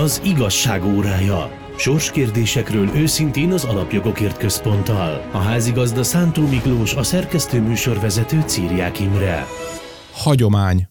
[0.00, 1.50] Az igazság órája.
[1.76, 5.28] Sorskérdésekről őszintén az Alapjogokért Központtal.
[5.32, 9.46] A házigazda Szántó Miklós, a szerkesztő műsorvezető Círiák Imre.
[10.12, 10.88] Hagyomány.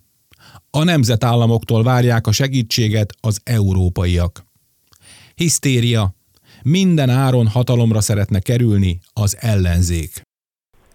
[0.69, 4.45] A nemzetállamoktól várják a segítséget az európaiak.
[5.35, 6.15] Hisztéria.
[6.63, 10.21] Minden áron hatalomra szeretne kerülni az ellenzék.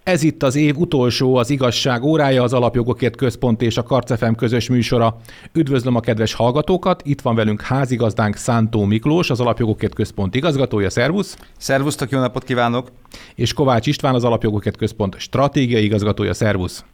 [0.05, 4.69] Ez itt az év utolsó, az igazság órája, az Alapjogokért Központ és a Karcefem közös
[4.69, 5.17] műsora.
[5.53, 11.39] Üdvözlöm a kedves hallgatókat, itt van velünk házigazdánk Szántó Miklós, az Alapjogokért Központ igazgatója, szervusz!
[11.57, 12.89] Szervusztok, jó napot kívánok!
[13.35, 16.85] És Kovács István, az Alapjogokért Központ stratégiai igazgatója, szervusz!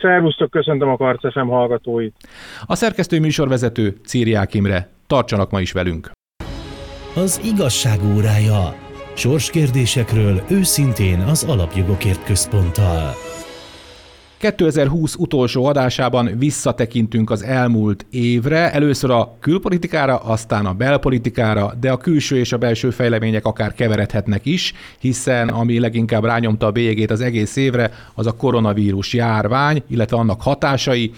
[0.00, 2.14] Szervusztok, köszöntöm a Karcefem hallgatóit!
[2.66, 4.90] A szerkesztő műsorvezető Círiák Imre.
[5.06, 6.10] Tartsanak ma is velünk!
[7.14, 8.83] Az igazság órája.
[9.16, 13.14] Sorskérdésekről őszintén az Alapjogokért Központtal.
[14.38, 21.96] 2020 utolsó adásában visszatekintünk az elmúlt évre, először a külpolitikára, aztán a belpolitikára, de a
[21.96, 27.20] külső és a belső fejlemények akár keveredhetnek is, hiszen ami leginkább rányomta a bélyegét az
[27.20, 31.12] egész évre, az a koronavírus járvány, illetve annak hatásai,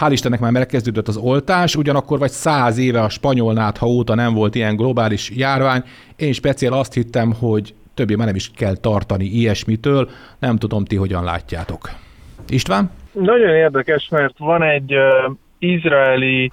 [0.00, 4.34] Hál' Istennek már megkezdődött az oltás, ugyanakkor vagy száz éve a spanyol nátha óta nem
[4.34, 5.82] volt ilyen globális járvány.
[6.16, 10.08] Én speciál azt hittem, hogy többé már nem is kell tartani ilyesmitől.
[10.38, 11.90] Nem tudom, ti hogyan látjátok.
[12.48, 12.90] István?
[13.12, 16.52] Nagyon érdekes, mert van egy uh, izraeli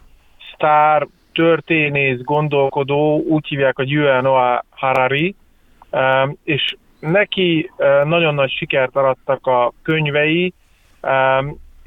[0.53, 5.35] sztár történész, gondolkodó, úgy hívják, hogy Yuval Noah Harari,
[5.91, 10.53] uh, és neki uh, nagyon nagy sikert arattak a könyvei,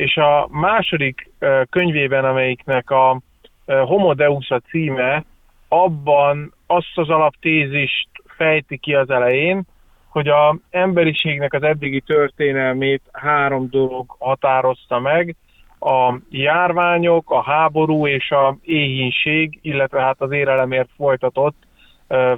[0.00, 1.30] és a második
[1.70, 3.20] könyvében, amelyiknek a
[3.66, 5.24] Homo Deus a címe,
[5.68, 9.62] abban azt az alaptézist fejti ki az elején,
[10.08, 15.36] hogy a emberiségnek az eddigi történelmét három dolog határozta meg,
[15.80, 21.56] a járványok, a háború és a éhínség, illetve hát az érelemért folytatott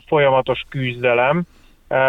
[0.07, 1.43] folyamatos küzdelem.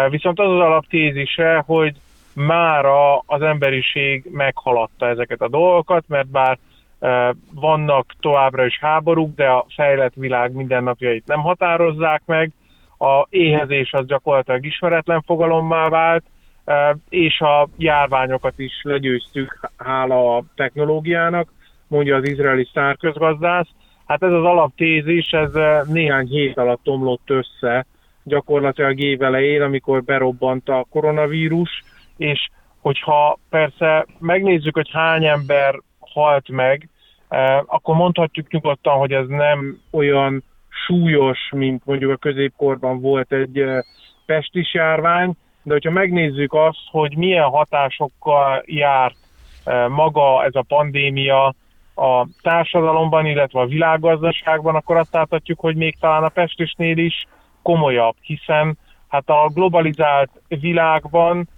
[0.08, 1.96] Viszont az az alaptézise, hogy
[2.34, 6.58] mára az emberiség meghaladta ezeket a dolgokat, mert bár
[6.98, 12.50] e, vannak továbbra is háborúk, de a fejlett világ mindennapjait nem határozzák meg,
[12.98, 16.24] a éhezés az gyakorlatilag ismeretlen fogalommá vált,
[16.64, 21.48] e, és a járványokat is legyőztük hála a technológiának,
[21.88, 23.68] mondja az izraeli sztárközgazdász.
[24.06, 27.86] Hát ez az alaptézis, ez e, néhány hét alatt omlott össze,
[28.24, 31.82] gyakorlatilag év elején, amikor berobbant a koronavírus,
[32.16, 32.48] és
[32.80, 36.88] hogyha persze megnézzük, hogy hány ember halt meg,
[37.28, 40.42] eh, akkor mondhatjuk nyugodtan, hogy ez nem olyan
[40.86, 43.78] súlyos, mint mondjuk a középkorban volt egy eh,
[44.26, 45.32] pestis járvány,
[45.62, 49.16] de hogyha megnézzük azt, hogy milyen hatásokkal járt
[49.64, 51.54] eh, maga ez a pandémia
[51.94, 57.26] a társadalomban, illetve a világgazdaságban, akkor azt láthatjuk, hogy még talán a pestisnél is
[57.62, 61.48] komolyabb, hiszen hát a globalizált világban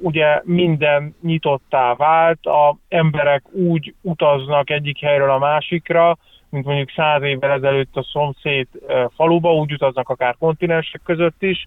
[0.00, 6.16] ugye minden nyitottá vált, a emberek úgy utaznak egyik helyről a másikra,
[6.50, 8.68] mint mondjuk száz évvel ezelőtt a szomszéd
[9.14, 11.66] faluba, úgy utaznak akár kontinensek között is.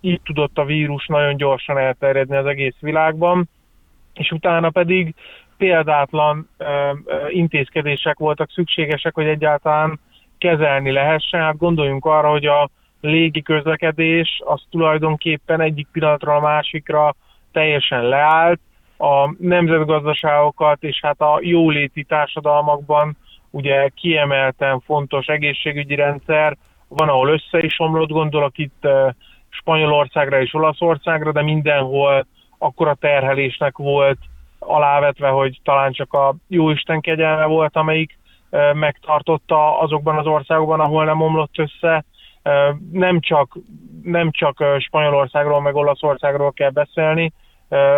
[0.00, 3.48] Így tudott a vírus nagyon gyorsan elterjedni az egész világban,
[4.14, 5.14] és utána pedig
[5.56, 6.48] példátlan
[7.28, 10.00] intézkedések voltak szükségesek, hogy egyáltalán
[10.38, 11.40] kezelni lehessen.
[11.40, 12.70] Hát gondoljunk arra, hogy a
[13.04, 17.14] légi közlekedés az tulajdonképpen egyik pillanatra a másikra
[17.52, 18.60] teljesen leállt,
[18.98, 23.16] a nemzetgazdaságokat és hát a jóléti társadalmakban
[23.50, 26.56] ugye kiemelten fontos egészségügyi rendszer,
[26.88, 28.88] van, ahol össze is omlott, gondolok itt
[29.48, 32.26] Spanyolországra és Olaszországra, de mindenhol
[32.58, 34.18] akkora terhelésnek volt
[34.58, 38.18] alávetve, hogy talán csak a jóisten kegyelme volt, amelyik
[38.72, 42.04] megtartotta azokban az országokban, ahol nem omlott össze
[42.92, 43.56] nem csak,
[44.02, 47.32] nem csak Spanyolországról, meg Olaszországról kell beszélni,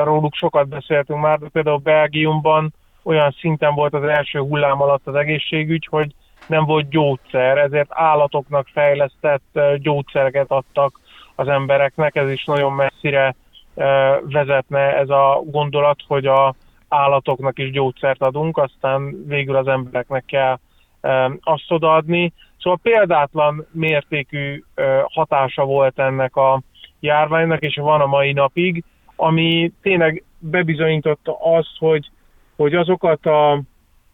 [0.04, 5.14] róluk sokat beszéltünk már, de például Belgiumban olyan szinten volt az első hullám alatt az
[5.14, 6.14] egészségügy, hogy
[6.46, 11.00] nem volt gyógyszer, ezért állatoknak fejlesztett gyógyszereket adtak
[11.34, 13.34] az embereknek, ez is nagyon messzire
[14.22, 16.54] vezetne ez a gondolat, hogy a
[16.88, 20.58] állatoknak is gyógyszert adunk, aztán végül az embereknek kell
[21.40, 22.32] azt odaadni.
[22.58, 24.62] Szóval példátlan mértékű
[25.04, 26.62] hatása volt ennek a
[27.00, 28.84] járványnak, és van a mai napig,
[29.16, 32.10] ami tényleg bebizonyította azt, hogy,
[32.56, 33.60] hogy azokat a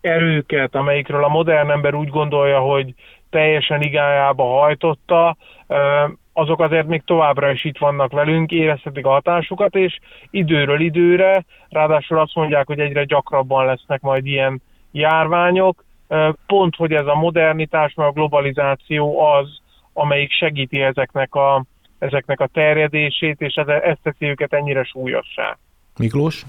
[0.00, 2.94] erőket, amelyikről a modern ember úgy gondolja, hogy
[3.30, 5.36] teljesen igájába hajtotta,
[6.32, 9.98] azok azért még továbbra is itt vannak velünk, érezhetik a hatásukat, és
[10.30, 14.62] időről időre, ráadásul azt mondják, hogy egyre gyakrabban lesznek majd ilyen
[14.92, 15.84] járványok,
[16.46, 19.60] pont, hogy ez a modernitás, meg a globalizáció az,
[19.92, 21.64] amelyik segíti ezeknek a,
[21.98, 25.58] ezeknek a terjedését, és ezt teszi őket ennyire súlyossá.
[25.98, 26.44] Miklós?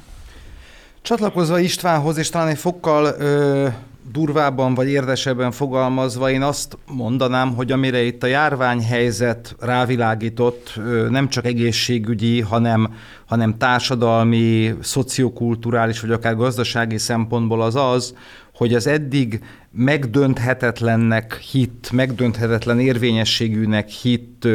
[1.01, 3.67] Csatlakozva Istvánhoz, és talán egy fokkal ö,
[4.11, 11.29] durvábban vagy érdesebben fogalmazva, én azt mondanám, hogy amire itt a járványhelyzet rávilágított, ö, nem
[11.29, 12.93] csak egészségügyi, hanem,
[13.25, 18.15] hanem társadalmi, szociokulturális vagy akár gazdasági szempontból az az,
[18.53, 24.45] hogy az eddig megdönthetetlennek hit, megdönthetetlen érvényességűnek hit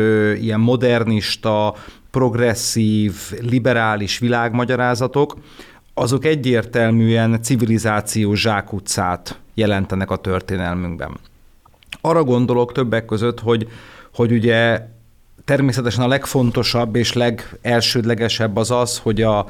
[0.41, 1.75] ilyen modernista,
[2.11, 5.37] progresszív, liberális világmagyarázatok,
[5.95, 11.17] azok egyértelműen civilizáció zsákutcát jelentenek a történelmünkben.
[12.00, 13.69] Arra gondolok többek között, hogy,
[14.15, 14.81] hogy ugye
[15.49, 19.47] Természetesen a legfontosabb és legelsődlegesebb az az, hogy a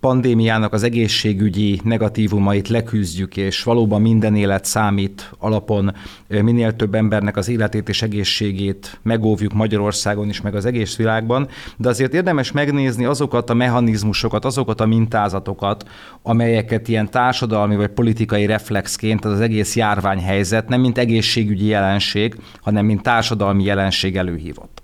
[0.00, 5.94] pandémiának az egészségügyi negatívumait leküzdjük, és valóban minden élet számít alapon
[6.28, 11.88] minél több embernek az életét és egészségét megóvjuk Magyarországon is, meg az egész világban, de
[11.88, 15.88] azért érdemes megnézni azokat a mechanizmusokat, azokat a mintázatokat,
[16.22, 22.84] amelyeket ilyen társadalmi vagy politikai reflexként az, az egész járványhelyzet nem mint egészségügyi jelenség, hanem
[22.84, 24.82] mint társadalmi jelenség előhívott.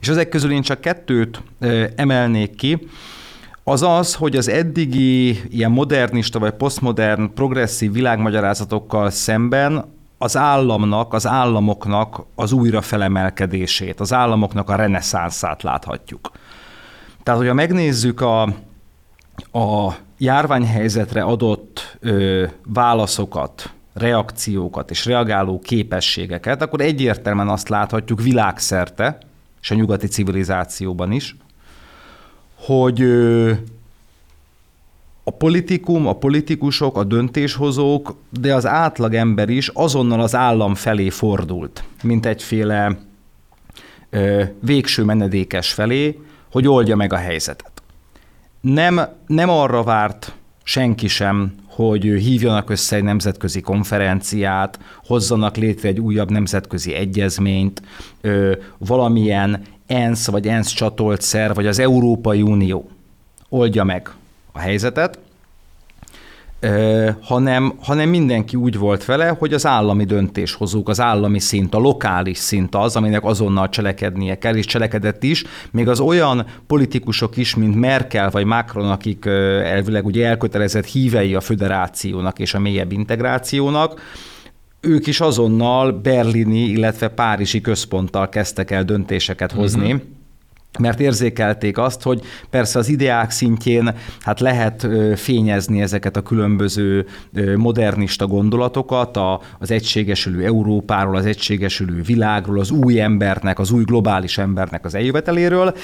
[0.00, 1.42] És ezek közül én csak kettőt
[1.96, 2.88] emelnék ki.
[3.64, 9.84] Az az, hogy az eddigi ilyen modernista vagy posztmodern progresszív világmagyarázatokkal szemben
[10.18, 16.30] az államnak, az államoknak az újra felemelkedését, az államoknak a reneszánszát láthatjuk.
[17.22, 18.42] Tehát, hogyha megnézzük a,
[19.52, 29.18] a járványhelyzetre adott ö, válaszokat, reakciókat és reagáló képességeket, akkor egyértelműen azt láthatjuk világszerte,
[29.62, 31.36] és a nyugati civilizációban is,
[32.54, 33.02] hogy
[35.24, 41.84] a politikum, a politikusok, a döntéshozók, de az átlagember is azonnal az állam felé fordult,
[42.02, 42.98] mint egyféle
[44.10, 46.20] ö, végső menedékes felé,
[46.50, 47.82] hogy oldja meg a helyzetet.
[48.60, 50.35] Nem, nem arra várt
[50.68, 57.82] senki sem, hogy hívjanak össze egy nemzetközi konferenciát, hozzanak létre egy újabb nemzetközi egyezményt,
[58.78, 62.90] valamilyen ENSZ vagy ENSZ csatolt szer, vagy az Európai Unió.
[63.48, 64.10] Oldja meg
[64.52, 65.18] a helyzetet,
[67.20, 72.38] hanem, hanem mindenki úgy volt vele, hogy az állami döntéshozók, az állami szint, a lokális
[72.38, 77.74] szint az, aminek azonnal cselekednie kell, és cselekedett is, még az olyan politikusok is, mint
[77.74, 79.26] Merkel vagy Macron, akik
[79.64, 84.00] elvileg ugye elkötelezett hívei a föderációnak és a mélyebb integrációnak,
[84.80, 89.92] ők is azonnal berlini, illetve párizsi központtal kezdtek el döntéseket hozni.
[89.92, 90.15] Uh-huh
[90.78, 92.20] mert érzékelték azt, hogy
[92.50, 97.06] persze az ideák szintjén hát lehet fényezni ezeket a különböző
[97.56, 104.38] modernista gondolatokat, a, az egységesülő Európáról, az egységesülő világról, az új embernek, az új globális
[104.38, 105.74] embernek az eljöveteléről,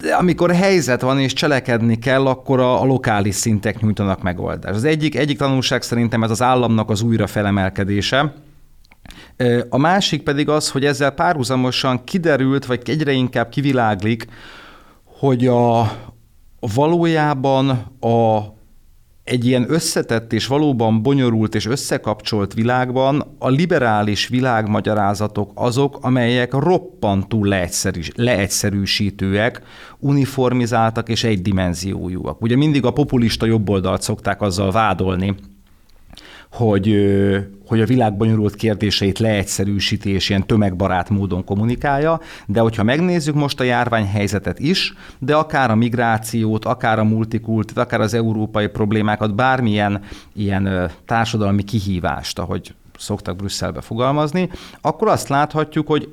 [0.00, 4.74] de amikor helyzet van és cselekedni kell, akkor a, a lokális szintek nyújtanak megoldást.
[4.74, 8.34] Az egyik, egyik tanulság szerintem ez az államnak az újra felemelkedése,
[9.68, 14.26] a másik pedig az, hogy ezzel párhuzamosan kiderült, vagy egyre inkább kiviláglik,
[15.04, 15.92] hogy a,
[16.74, 17.68] valójában
[18.00, 18.38] a,
[19.24, 27.48] egy ilyen összetett és valóban bonyolult és összekapcsolt világban a liberális világmagyarázatok azok, amelyek roppantul
[27.48, 29.62] leegyszerűs, leegyszerűsítőek,
[29.98, 32.42] uniformizáltak és egydimenziójúak.
[32.42, 35.34] Ugye mindig a populista jobboldalt szokták azzal vádolni,
[36.52, 36.88] hogy,
[37.68, 43.60] hogy a világ bonyolult kérdéseit leegyszerűsíti és ilyen tömegbarát módon kommunikálja, de hogyha megnézzük most
[43.60, 50.02] a járványhelyzetet is, de akár a migrációt, akár a multikultit, akár az európai problémákat, bármilyen
[50.34, 56.08] ilyen társadalmi kihívást, ahogy szoktak Brüsszelbe fogalmazni, akkor azt láthatjuk, hogy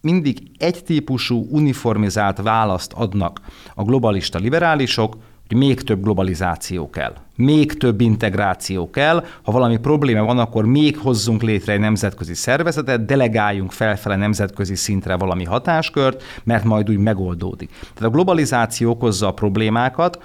[0.00, 3.40] mindig egy típusú uniformizált választ adnak
[3.74, 5.16] a globalista liberálisok,
[5.48, 10.96] hogy még több globalizáció kell, még több integráció kell, ha valami probléma van, akkor még
[10.96, 17.68] hozzunk létre egy nemzetközi szervezetet, delegáljunk felfele nemzetközi szintre valami hatáskört, mert majd úgy megoldódik.
[17.68, 20.22] Tehát a globalizáció okozza a problémákat,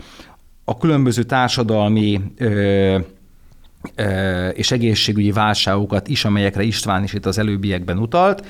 [0.63, 2.97] a különböző társadalmi ö,
[4.53, 8.45] és egészségügyi válságokat is, amelyekre István is itt az előbbiekben utalt,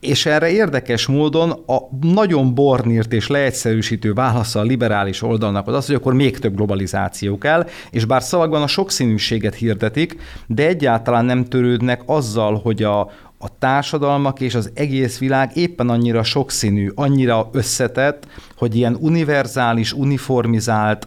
[0.00, 5.86] és erre érdekes módon a nagyon bornírt és leegyszerűsítő válasza a liberális oldalnak az az,
[5.86, 10.16] hogy akkor még több globalizáció kell, és bár szavakban a sokszínűséget hirdetik,
[10.46, 13.00] de egyáltalán nem törődnek azzal, hogy a,
[13.38, 18.26] a társadalmak és az egész világ éppen annyira sokszínű, annyira összetett,
[18.56, 21.06] hogy ilyen univerzális, uniformizált,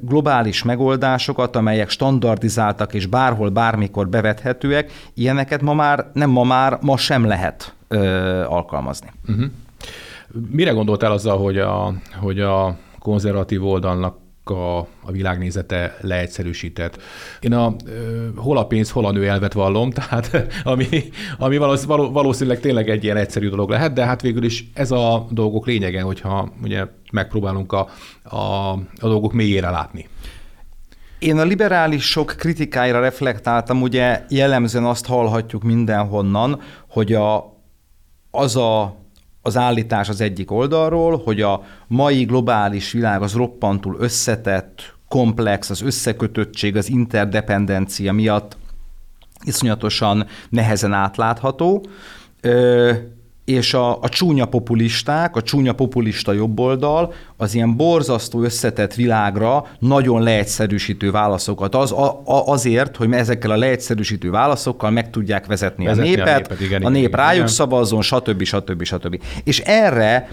[0.00, 6.96] globális megoldásokat, amelyek standardizáltak és bárhol, bármikor bevethetőek, ilyeneket ma már, nem ma már, ma
[6.96, 7.76] sem lehet
[8.46, 9.10] alkalmazni.
[9.28, 9.44] Uh-huh.
[10.50, 14.16] Mire gondoltál azzal, hogy a, hogy a konzervatív oldalnak
[14.50, 17.02] a, a világnézete leegyszerűsített.
[17.40, 17.74] Én a
[18.36, 20.86] hol a pénz, hol a nő elvet vallom, tehát ami,
[21.38, 25.66] ami valószínűleg tényleg egy ilyen egyszerű dolog lehet, de hát végül is ez a dolgok
[25.66, 27.88] lényege, hogyha ugye megpróbálunk a,
[28.22, 28.36] a,
[29.00, 30.08] a dolgok mélyére látni.
[31.18, 37.57] Én a liberálisok kritikáira reflektáltam, ugye jellemzően azt hallhatjuk mindenhonnan, hogy a,
[38.30, 38.96] az a
[39.42, 45.82] az állítás az egyik oldalról, hogy a mai globális világ az roppantul összetett, komplex, az
[45.82, 48.56] összekötöttség, az interdependencia miatt
[49.44, 51.86] iszonyatosan nehezen átlátható
[53.48, 60.22] és a, a csúnya populisták, a csúnya populista jobboldal az ilyen borzasztó összetett világra nagyon
[60.22, 66.10] leegyszerűsítő válaszokat az, a, a, azért, hogy ezekkel a leegyszerűsítő válaszokkal meg tudják vezetni, vezetni
[66.12, 67.46] a népet, a, népet igen, a nép igen, rájuk igen.
[67.46, 68.42] szavazzon, stb.
[68.42, 68.82] stb.
[68.82, 69.22] stb.
[69.44, 70.28] És erre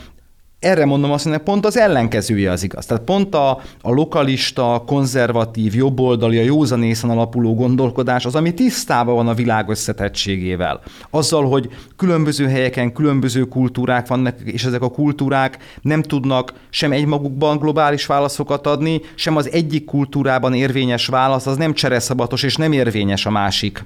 [0.66, 2.86] erre mondom azt, hogy pont az ellenkezője az igaz.
[2.86, 3.50] Tehát pont a,
[3.82, 10.82] a lokalista, konzervatív, jobboldali, a józanészen alapuló gondolkodás az, ami tisztában van a világ összetettségével.
[11.10, 17.58] Azzal, hogy különböző helyeken különböző kultúrák vannak, és ezek a kultúrák nem tudnak sem egymagukban
[17.58, 23.26] globális válaszokat adni, sem az egyik kultúrában érvényes válasz, az nem csereszabatos, és nem érvényes
[23.26, 23.86] a másik,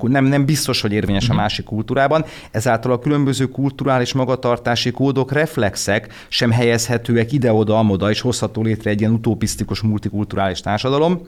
[0.00, 1.40] nem, nem biztos, hogy érvényes a mhm.
[1.40, 2.24] másik kultúrában.
[2.50, 9.00] Ezáltal a különböző kulturális magatartási kódok reflexek, sem helyezhetőek ide-oda, amoda, és hozható létre egy
[9.00, 11.20] ilyen utopisztikus multikulturális társadalom.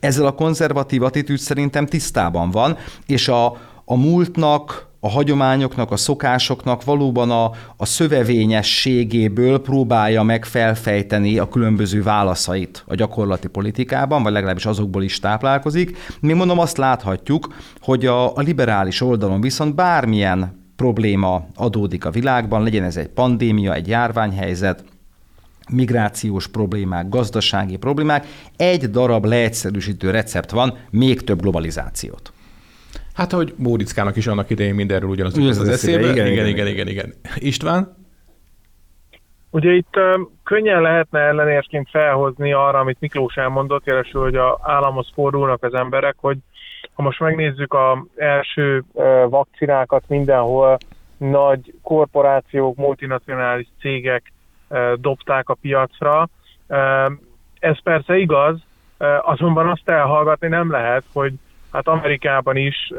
[0.00, 3.46] Ezzel a konzervatív attitűd szerintem tisztában van, és a,
[3.84, 12.02] a múltnak, a hagyományoknak, a szokásoknak valóban a, a szövevényességéből próbálja meg felfejteni a különböző
[12.02, 15.96] válaszait a gyakorlati politikában, vagy legalábbis azokból is táplálkozik.
[16.20, 22.62] Mi mondom, azt láthatjuk, hogy a, a liberális oldalon viszont bármilyen probléma adódik a világban,
[22.62, 24.84] legyen ez egy pandémia, egy járványhelyzet,
[25.72, 32.32] migrációs problémák, gazdasági problémák, egy darab leegyszerűsítő recept van, még több globalizációt.
[33.14, 36.10] Hát, hogy Módickának is annak idején mindenről ugyanaz az, az eszébe.
[36.10, 37.12] Igen, igen, igen, igen, igen.
[37.34, 37.96] István?
[39.50, 45.10] Ugye itt uh, könnyen lehetne ellenérként felhozni arra, amit Miklós elmondott, jelesül, hogy a államhoz
[45.14, 46.38] fordulnak az emberek, hogy
[46.94, 48.84] ha most megnézzük az első
[49.28, 50.76] vakcinákat mindenhol,
[51.16, 54.32] nagy korporációk, multinacionális cégek
[54.94, 56.28] dobták a piacra.
[57.58, 58.58] Ez persze igaz,
[59.22, 61.32] azonban azt elhallgatni nem lehet, hogy
[61.72, 62.92] hát Amerikában is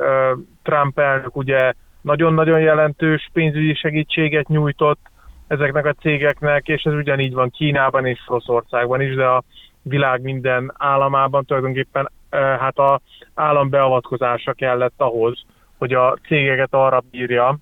[0.64, 5.00] Trump elnök ugye nagyon-nagyon jelentős pénzügyi segítséget nyújtott
[5.48, 9.44] ezeknek a cégeknek, és ez ugyanígy van Kínában és Oroszországban is, de a
[9.82, 13.02] világ minden államában tulajdonképpen hát a
[13.34, 15.46] állam beavatkozása kellett ahhoz,
[15.78, 17.58] hogy a cégeket arra bírja,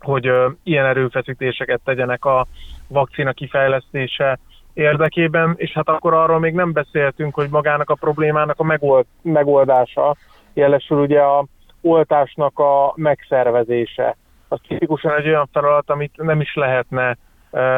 [0.00, 2.46] hogy ilyen erőfeszítéseket tegyenek a
[2.88, 4.38] vakcina kifejlesztése
[4.74, 10.16] érdekében, és hát akkor arról még nem beszéltünk, hogy magának a problémának a megold, megoldása,
[10.52, 11.46] jelesül ugye a
[11.80, 14.16] oltásnak a megszervezése.
[14.48, 17.16] Az tipikusan egy olyan feladat, amit nem is lehetne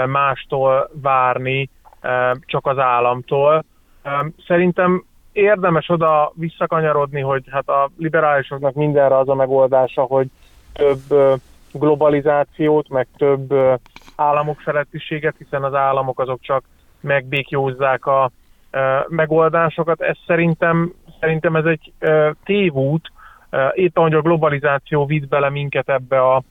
[0.07, 1.71] mástól várni,
[2.41, 3.65] csak az államtól.
[4.47, 10.27] Szerintem érdemes oda visszakanyarodni, hogy hát a liberálisoknak mindenre az a megoldása, hogy
[10.73, 11.41] több
[11.73, 13.55] globalizációt, meg több
[14.17, 16.65] államok felettiséget, hiszen az államok azok csak
[17.01, 18.31] megbékjózzák a
[19.09, 20.01] megoldásokat.
[20.01, 21.93] Ez szerintem, szerintem ez egy
[22.45, 23.13] tévút,
[23.73, 26.43] éppen hogy a globalizáció vitt bele minket ebbe a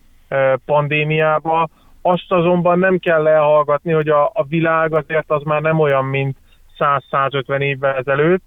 [0.65, 1.69] pandémiába.
[2.01, 6.37] Azt azonban nem kell elhallgatni, hogy a, a világ azért az már nem olyan, mint
[6.79, 8.43] 100-150 évvel ezelőtt,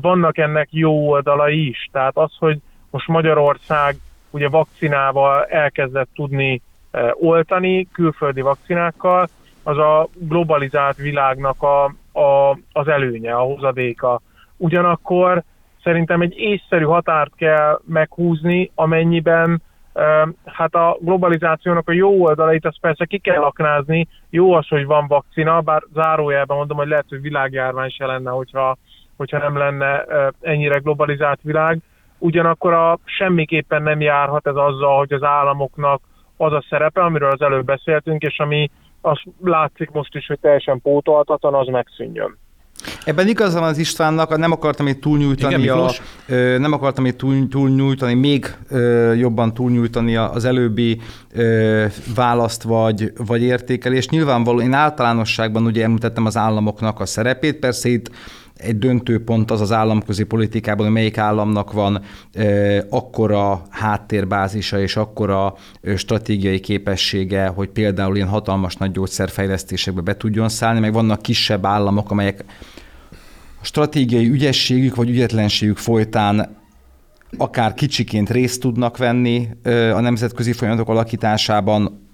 [0.00, 1.88] vannak ennek jó oldalai is.
[1.92, 2.58] Tehát az, hogy
[2.90, 3.96] most Magyarország
[4.30, 6.62] ugye vakcinával elkezdett tudni
[7.12, 9.28] oltani, külföldi vakcinákkal,
[9.62, 11.84] az a globalizált világnak a,
[12.20, 14.20] a, az előnye, a hozadéka.
[14.56, 15.42] Ugyanakkor
[15.82, 19.62] szerintem egy észszerű határt kell meghúzni, amennyiben
[20.44, 24.08] hát a globalizációnak a jó oldalait azt persze ki kell aknázni.
[24.30, 28.76] Jó az, hogy van vakcina, bár zárójelben mondom, hogy lehet, hogy világjárvány se lenne, hogyha
[29.16, 30.04] hogyha nem lenne
[30.40, 31.78] ennyire globalizált világ.
[32.18, 36.00] Ugyanakkor a, semmiképpen nem járhat ez azzal, hogy az államoknak
[36.36, 40.80] az a szerepe, amiről az előbb beszéltünk, és ami azt látszik most is, hogy teljesen
[40.80, 42.38] pótoltatlan, az megszűnjön.
[43.04, 45.90] Ebben igazán az Istvánnak, nem akartam itt túlnyújtani, Igen, a,
[46.58, 48.46] nem akartam itt túl, túlnyújtani, még
[49.16, 51.00] jobban túlnyújtani az előbbi
[52.14, 54.10] választ vagy, vagy értékelést.
[54.10, 58.10] Nyilvánvalóan én általánosságban ugye említettem az államoknak a szerepét, persze itt
[58.62, 62.02] egy döntőpont az az államközi politikában, hogy melyik államnak van
[62.88, 65.54] akkora háttérbázisa és akkora
[65.96, 72.10] stratégiai képessége, hogy például ilyen hatalmas nagy gyógyszerfejlesztésekbe be tudjon szállni, meg vannak kisebb államok,
[72.10, 72.44] amelyek
[73.60, 76.60] a stratégiai ügyességük vagy ügyetlenségük folytán
[77.36, 79.48] akár kicsiként részt tudnak venni
[79.94, 82.06] a nemzetközi folyamatok alakításában,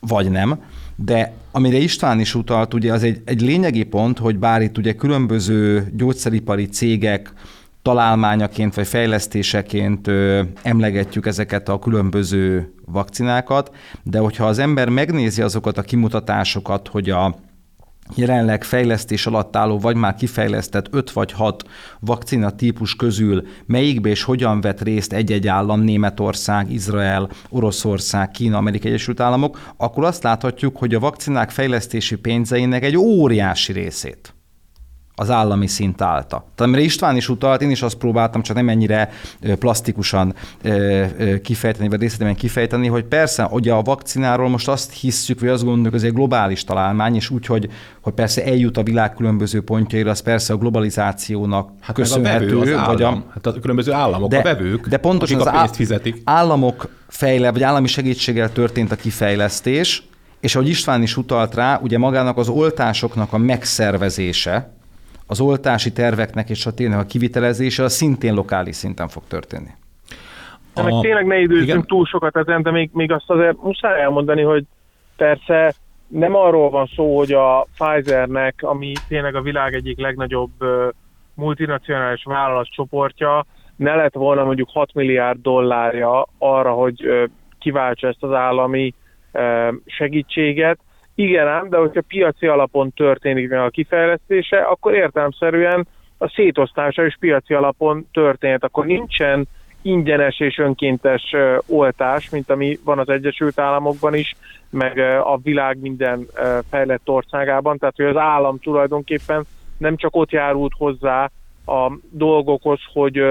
[0.00, 0.62] vagy nem.
[0.96, 4.92] De amire István is utalt, ugye az egy, egy lényegi pont, hogy bár itt ugye
[4.92, 7.32] különböző gyógyszeripari cégek
[7.82, 15.78] találmányaként vagy fejlesztéseként ö, emlegetjük ezeket a különböző vakcinákat, de hogyha az ember megnézi azokat
[15.78, 17.34] a kimutatásokat, hogy a
[18.14, 21.64] jelenleg fejlesztés alatt álló, vagy már kifejlesztett 5 vagy 6
[22.00, 28.90] vakcina típus közül melyikbe és hogyan vett részt egy-egy állam, Németország, Izrael, Oroszország, Kína, Amerikai
[28.90, 34.31] Egyesült Államok, akkor azt láthatjuk, hogy a vakcinák fejlesztési pénzeinek egy óriási részét
[35.14, 36.36] az állami szint állta.
[36.36, 39.10] Tehát amire István is utalt, én is azt próbáltam, csak nem ennyire
[39.58, 40.34] plastikusan
[41.42, 45.90] kifejteni, vagy részletesen kifejteni, hogy persze, hogy a vakcináról most azt hisszük, vagy azt gondoljuk,
[45.90, 47.68] hogy ez egy globális találmány, és úgy, hogy,
[48.00, 52.58] hogy persze eljut a világ különböző pontjaira, az persze a globalizációnak hát köszönhető.
[52.58, 55.54] A az vagy a, hát a különböző államok, de, a vevők, de pontosan akik az
[55.54, 56.20] a pénzt fizetik.
[56.24, 60.02] államok fejle, vagy állami segítséggel történt a kifejlesztés,
[60.40, 64.72] és ahogy István is utalt rá, ugye magának az oltásoknak a megszervezése,
[65.32, 69.70] az oltási terveknek és a tényleg a kivitelezése az szintén lokális szinten fog történni.
[70.74, 74.42] De meg tényleg ne időzzünk túl sokat ezen, de még, még azt azért muszáj elmondani,
[74.42, 74.64] hogy
[75.16, 75.74] persze
[76.06, 80.52] nem arról van szó, hogy a Pfizernek, ami tényleg a világ egyik legnagyobb
[81.34, 83.46] multinacionális vállalatcsoportja,
[83.76, 88.94] ne lett volna mondjuk 6 milliárd dollárja arra, hogy kiváltsa ezt az állami
[89.86, 90.78] segítséget,
[91.14, 95.86] igen ám, de hogyha piaci alapon történik meg a kifejlesztése, akkor értelmszerűen
[96.18, 98.64] a szétosztása is piaci alapon történt.
[98.64, 99.46] Akkor nincsen
[99.82, 101.34] ingyenes és önkéntes
[101.66, 104.34] oltás, mint ami van az Egyesült Államokban is,
[104.70, 106.26] meg a világ minden
[106.70, 107.78] fejlett országában.
[107.78, 109.44] Tehát, hogy az állam tulajdonképpen
[109.78, 111.30] nem csak ott járult hozzá
[111.66, 113.22] a dolgokhoz, hogy,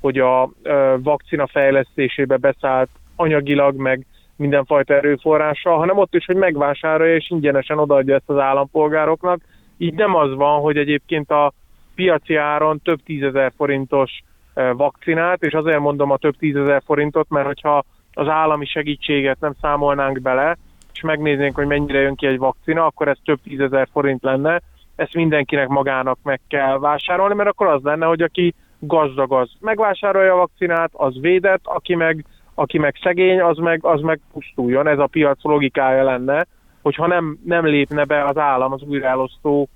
[0.00, 0.50] hogy a
[0.98, 4.06] vakcina fejlesztésébe beszállt anyagilag, meg
[4.38, 9.40] mindenfajta erőforrással, hanem ott is, hogy megvásárolja és ingyenesen odaadja ezt az állampolgároknak.
[9.78, 11.52] Így nem az van, hogy egyébként a
[11.94, 14.22] piaci áron több tízezer forintos
[14.54, 19.54] e, vakcinát, és azért mondom a több tízezer forintot, mert hogyha az állami segítséget nem
[19.60, 20.56] számolnánk bele,
[20.92, 24.60] és megnéznénk, hogy mennyire jön ki egy vakcina, akkor ez több tízezer forint lenne,
[24.98, 30.32] ezt mindenkinek magának meg kell vásárolni, mert akkor az lenne, hogy aki gazdag az megvásárolja
[30.32, 32.24] a vakcinát, az védett, aki meg
[32.58, 34.86] aki meg szegény, az meg, az meg pusztuljon.
[34.86, 36.46] Ez a piac logikája lenne,
[36.82, 39.68] hogyha nem, nem lépne be az állam az újraelosztó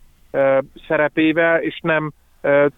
[0.87, 2.12] szerepébe, és nem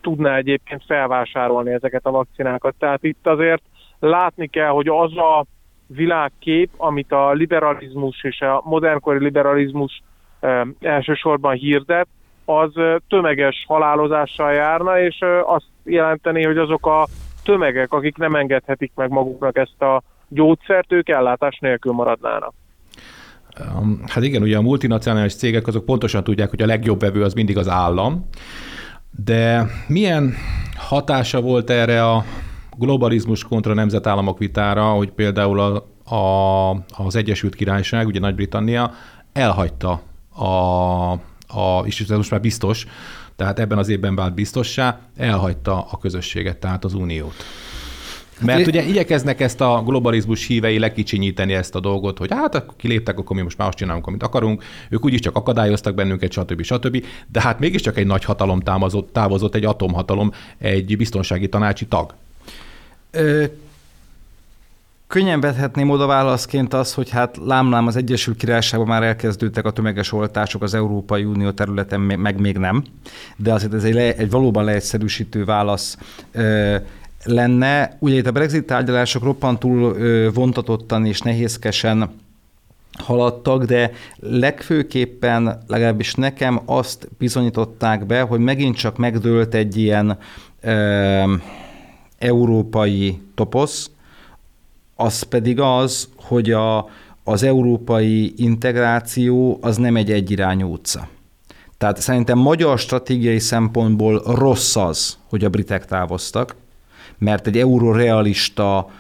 [0.01, 2.75] tudná egyébként felvásárolni ezeket a vakcinákat.
[2.79, 3.63] Tehát itt azért
[3.99, 5.45] látni kell, hogy az a
[5.87, 10.03] világkép, amit a liberalizmus és a modernkori liberalizmus
[10.81, 12.07] elsősorban hirdet,
[12.45, 12.73] az
[13.09, 17.07] tömeges halálozással járna, és azt jelenteni, hogy azok a
[17.45, 22.55] tömegek, akik nem engedhetik meg maguknak ezt a gyógyszert, ők ellátás nélkül maradnának.
[23.79, 27.35] Um, hát igen, ugye a multinacionális cégek azok pontosan tudják, hogy a legjobb vevő az
[27.35, 28.29] mindig az állam,
[29.25, 30.35] de milyen
[30.77, 32.25] hatása volt erre a
[32.79, 35.75] globalizmus kontra nemzetállamok vitára, hogy például a,
[36.15, 36.71] a,
[37.05, 38.91] az Egyesült Királyság, ugye Nagy-Britannia
[39.33, 40.01] elhagyta
[40.35, 41.13] a,
[41.59, 42.87] a, és ez most már biztos,
[43.37, 47.35] tehát ebben az évben vált biztossá, elhagyta a közösséget, tehát az uniót.
[48.41, 53.19] Mert ugye igyekeznek ezt a globalizmus hívei lekicsinyíteni ezt a dolgot, hogy hát akkor kiléptek,
[53.19, 56.63] akkor mi most már azt csinálunk, amit akarunk, ők úgyis csak akadályoztak bennünket, stb.
[56.63, 57.05] stb.
[57.33, 62.15] De hát mégiscsak egy nagy hatalom távozott, távozott egy atomhatalom, egy biztonsági tanácsi tag.
[63.11, 63.45] Ö,
[65.15, 70.13] Könnyen vethetném oda válaszként az, hogy hát lámlám az Egyesült Királyságban már elkezdődtek a tömeges
[70.13, 72.85] oltások az Európai Unió területen, meg még nem,
[73.37, 75.99] de azért ez egy, le, egy valóban leegyszerűsítő válasz
[77.25, 77.97] lenne.
[77.99, 82.11] Ugye itt a Brexit tárgyalások roppantul ö, vontatottan és nehézkesen
[82.99, 90.19] haladtak, de legfőképpen legalábbis nekem azt bizonyították be, hogy megint csak megdőlt egy ilyen
[90.61, 91.35] ö,
[92.19, 93.91] európai toposz,
[94.97, 96.89] az pedig az, hogy a,
[97.25, 101.09] az európai integráció az nem egy egyirányú utca.
[101.79, 106.57] Tehát szerintem magyar stratégiai szempontból rossz az, hogy a britek távoztak,
[107.19, 108.91] mert egy eurorealista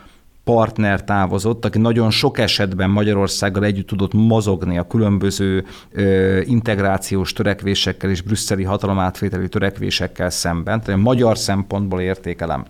[0.44, 8.10] partner távozott, aki nagyon sok esetben Magyarországgal együtt tudott mozogni a különböző ö, integrációs törekvésekkel
[8.10, 10.80] és brüsszeli hatalomátvételi törekvésekkel szemben.
[10.80, 12.64] Tehát magyar szempontból értékelem,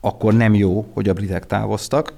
[0.00, 2.12] akkor nem jó, hogy a britek távoztak.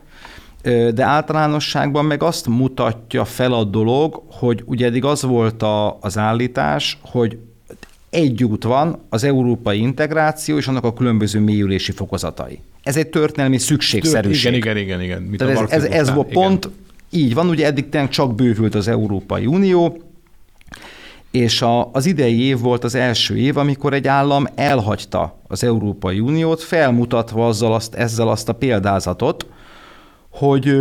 [0.94, 6.18] De általánosságban meg azt mutatja fel a dolog, hogy ugye eddig az volt a, az
[6.18, 7.38] állítás, hogy
[8.10, 12.60] egy út van, az európai integráció és annak a különböző mélyülési fokozatai.
[12.82, 14.54] Ez egy történelmi szükségszerűség.
[14.54, 15.02] Igen, igen, igen.
[15.02, 15.22] igen.
[15.22, 16.70] Mit Tehát ez, ez, ez volt pont,
[17.10, 20.02] így van, ugye eddig tényleg csak bővült az Európai Unió,
[21.30, 26.20] és a, az idei év volt az első év, amikor egy állam elhagyta az Európai
[26.20, 29.46] Uniót, felmutatva azzal azt, ezzel azt a példázatot,
[30.30, 30.76] hogy,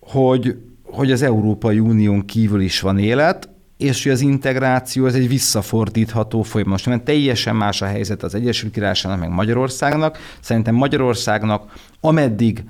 [0.00, 5.28] hogy, hogy az Európai Unión kívül is van élet, és hogy az integráció ez egy
[5.28, 6.86] visszafordítható folyamat.
[6.86, 10.18] Most teljesen más a helyzet az Egyesült Királyságnak, meg Magyarországnak.
[10.40, 12.64] Szerintem Magyarországnak, ameddig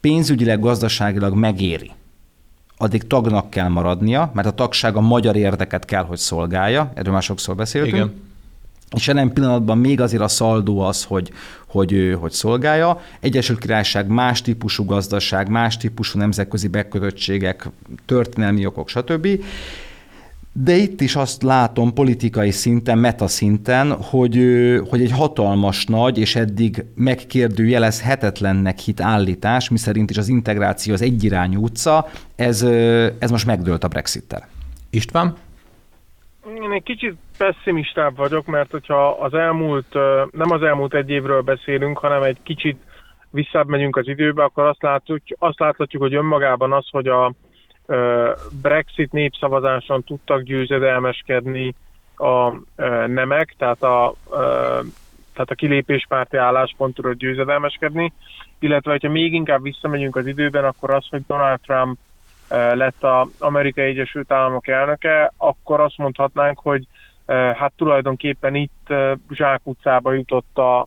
[0.00, 1.90] pénzügyileg, gazdaságilag megéri,
[2.82, 7.22] addig tagnak kell maradnia, mert a tagság a magyar érdeket kell, hogy szolgálja, erről már
[7.22, 7.94] sokszor beszéltünk.
[7.94, 8.12] Igen.
[8.96, 11.32] És jelen pillanatban még azért a szaldó az, hogy,
[11.66, 13.00] hogy, hogy szolgálja.
[13.20, 17.68] Egyesült Királyság más típusú gazdaság, más típusú nemzetközi bekötöttségek,
[18.06, 19.28] történelmi okok, stb.
[20.54, 24.34] De itt is azt látom politikai szinten, metaszinten, hogy,
[24.90, 31.62] hogy egy hatalmas nagy és eddig megkérdőjelezhetetlennek hit állítás, miszerint is az integráció az egyirányú
[31.62, 32.62] utca, ez,
[33.18, 34.48] ez most megdőlt a Brexit-tel.
[34.90, 35.36] István?
[36.62, 39.94] Én egy kicsit pessimistább vagyok, mert hogyha az elmúlt,
[40.30, 42.76] nem az elmúlt egy évről beszélünk, hanem egy kicsit
[43.30, 47.32] visszább megyünk az időbe, akkor azt látjuk, azt láthatjuk, hogy önmagában az, hogy a
[48.62, 51.74] Brexit népszavazáson tudtak győzedelmeskedni
[52.16, 52.52] a
[53.06, 54.14] nemek, tehát a,
[55.32, 58.12] tehát a kilépéspárti álláspontról győzedelmeskedni,
[58.58, 61.98] illetve hogyha még inkább visszamegyünk az időben, akkor az, hogy Donald Trump
[62.48, 66.86] lett az Amerikai Egyesült Államok elnöke, akkor azt mondhatnánk, hogy
[67.26, 68.92] hát tulajdonképpen itt
[69.30, 70.86] zsákutcába jutott a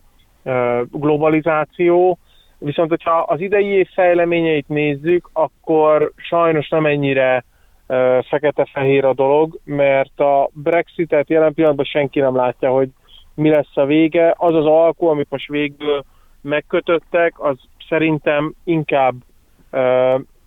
[0.90, 2.18] globalizáció,
[2.58, 7.44] viszont hogyha az idei év fejleményeit nézzük, akkor sajnos nem ennyire
[8.28, 12.88] fekete-fehér a dolog, mert a Brexitet jelen pillanatban senki nem látja, hogy
[13.34, 14.34] mi lesz a vége.
[14.36, 16.04] Az az alkú, amit most végül
[16.40, 17.56] megkötöttek, az
[17.88, 19.14] szerintem inkább,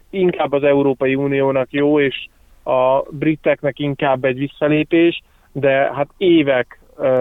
[0.09, 2.27] inkább az Európai Uniónak jó, és
[2.63, 6.79] a briteknek inkább egy visszalépés, de hát évek,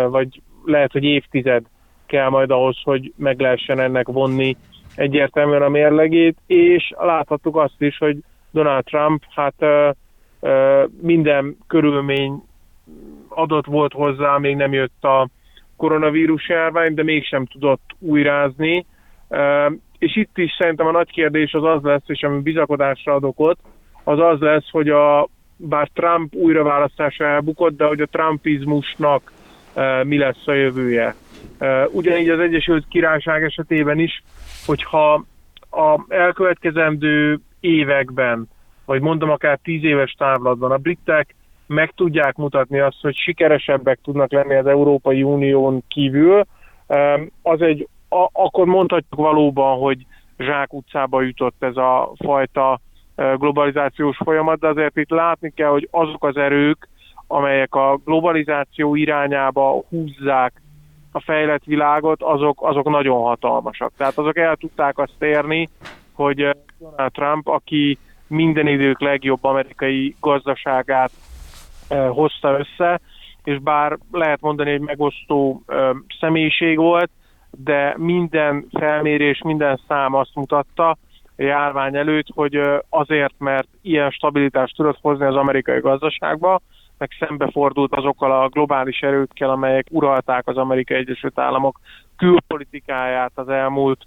[0.09, 1.63] vagy lehet, hogy évtized
[2.07, 4.57] kell majd ahhoz, hogy meg lehessen ennek vonni
[4.99, 8.17] egyértelműen a mérlegét, és láthattuk azt is, hogy
[8.51, 9.65] Donald Trump hát
[11.01, 12.43] minden körülmény
[13.29, 15.29] adott volt hozzá, még nem jött a
[15.77, 18.87] koronavírus járvány, de mégsem tudott újrázni.
[19.99, 23.59] És itt is szerintem a nagy kérdés az az lesz, és ami bizakodásra adok ott,
[24.05, 29.33] az az lesz, hogy a bár Trump újraválasztása elbukott, de hogy a trumpizmusnak
[30.03, 31.15] mi lesz a jövője.
[31.91, 34.23] Ugyanígy az Egyesült Királyság esetében is,
[34.69, 35.25] hogyha
[35.71, 38.49] a elkövetkezendő években,
[38.85, 41.35] vagy mondom akár tíz éves távlatban a britek
[41.67, 46.45] meg tudják mutatni azt, hogy sikeresebbek tudnak lenni az Európai Unión kívül,
[46.87, 50.07] e, az egy, a, akkor mondhatjuk valóban, hogy
[50.39, 52.81] zsák utcába jutott ez a fajta
[53.37, 56.89] globalizációs folyamat, de azért itt látni kell, hogy azok az erők,
[57.27, 60.63] amelyek a globalizáció irányába húzzák
[61.13, 63.93] a fejlett világot, azok, azok nagyon hatalmasak.
[63.97, 65.69] Tehát azok el tudták azt érni,
[66.13, 71.11] hogy Donald Trump, aki minden idők legjobb amerikai gazdaságát
[72.09, 73.01] hozta össze,
[73.45, 75.63] és bár lehet mondani, hogy megosztó
[76.21, 77.11] személyiség volt,
[77.51, 80.97] de minden felmérés, minden szám azt mutatta,
[81.37, 86.61] járvány előtt, hogy azért, mert ilyen stabilitást tudott hozni az amerikai gazdaságba,
[86.99, 91.81] meg szembefordult azokkal a globális erőkkel, amelyek uralták az Amerikai Egyesült Államok
[92.17, 94.07] külpolitikáját az elmúlt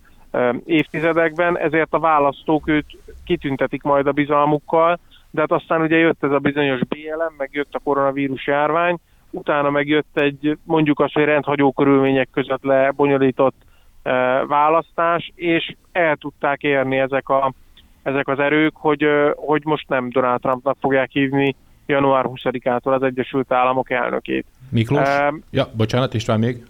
[0.66, 2.86] évtizedekben, ezért a választók őt
[3.26, 5.00] kitüntetik majd a bizalmukkal,
[5.32, 8.98] de hát aztán ugye jött ez a bizonyos BLM, meg jött a koronavírus járvány,
[9.30, 13.56] utána meg jött egy mondjuk azt, hogy rendhagyó körülmények között lebonyolított
[14.48, 17.54] választás, és el tudták érni ezek, a,
[18.04, 21.56] ezek az erők, hogy, hogy most nem Donald Trumpnak fogják hívni
[21.92, 24.46] január 20-ától az Egyesült Államok elnökét.
[24.70, 25.08] Miklós?
[25.08, 26.66] Uh, ja, bocsánat, István még.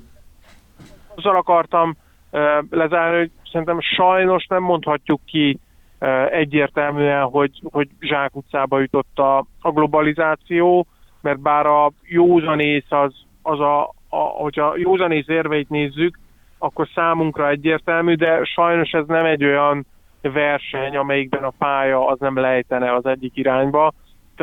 [1.16, 1.98] Azzal akartam
[2.32, 5.60] uh, lezárni, hogy szerintem sajnos nem mondhatjuk ki
[6.00, 10.88] uh, egyértelműen, hogy, hogy zsák utcába jutott a, a globalizáció.
[11.22, 16.20] mert bár a józanész az, az a, a hogyha józanész érveit nézzük,
[16.58, 19.86] akkor számunkra egyértelmű, de sajnos ez nem egy olyan
[20.22, 23.94] verseny, amelyikben a pálya az nem lejtene az egyik irányba,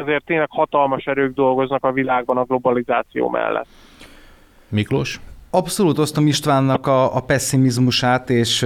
[0.01, 3.67] ezért tényleg hatalmas erők dolgoznak a világban a globalizáció mellett.
[4.69, 5.21] Miklós?
[5.51, 8.63] Abszolút osztom Istvánnak a, a pessimizmusát, és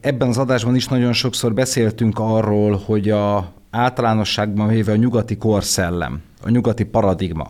[0.00, 6.22] ebben az adásban is nagyon sokszor beszéltünk arról, hogy a általánosságban véve a nyugati korszellem,
[6.44, 7.46] a nyugati paradigma,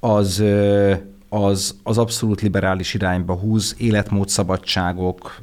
[0.00, 0.44] az
[1.44, 5.40] az, az abszolút liberális irányba húz, életmódszabadságok,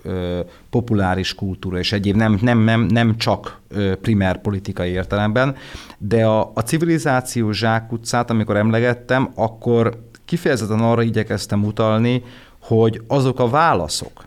[0.70, 3.60] populáris kultúra és egyéb, nem, nem, nem, nem csak
[4.02, 5.56] primer politikai értelemben,
[5.98, 12.24] de a, a civilizáció zsákutcát, amikor emlegettem, akkor kifejezetten arra igyekeztem utalni,
[12.62, 14.26] hogy azok a válaszok,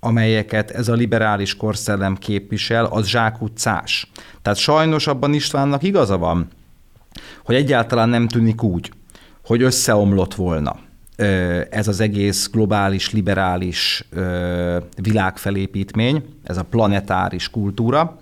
[0.00, 4.10] amelyeket ez a liberális korszellem képvisel, az zsákutcás.
[4.42, 6.48] Tehát sajnos abban Istvánnak igaza van,
[7.44, 8.90] hogy egyáltalán nem tűnik úgy,
[9.44, 10.76] hogy összeomlott volna
[11.70, 14.08] ez az egész globális, liberális
[15.02, 18.18] világfelépítmény, ez a planetáris kultúra.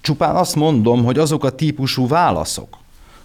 [0.00, 2.78] Csupán azt mondom, hogy azok a típusú válaszok,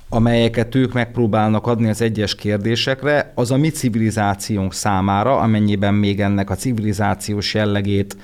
[0.09, 6.49] amelyeket ők megpróbálnak adni az egyes kérdésekre, az a mi civilizációnk számára, amennyiben még ennek
[6.49, 8.17] a civilizációs jellegét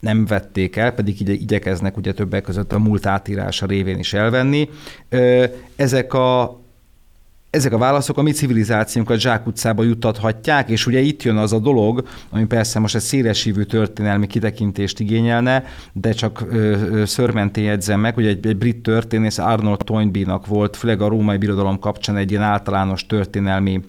[0.00, 4.68] nem vették el, pedig igye, igyekeznek ugye többek között a múlt átírása révén is elvenni.
[5.76, 6.60] Ezek a,
[7.52, 12.08] ezek a válaszok a mi civilizációnkat zsákutcába juttathatják, és ugye itt jön az a dolog,
[12.30, 16.44] ami persze most egy szélesívű történelmi kitekintést igényelne, de csak
[17.04, 21.78] szörmentén jegyzem meg, hogy egy, egy brit történész Arnold Toynbee-nak volt, főleg a római birodalom
[21.78, 23.80] kapcsán egy ilyen általános történelmi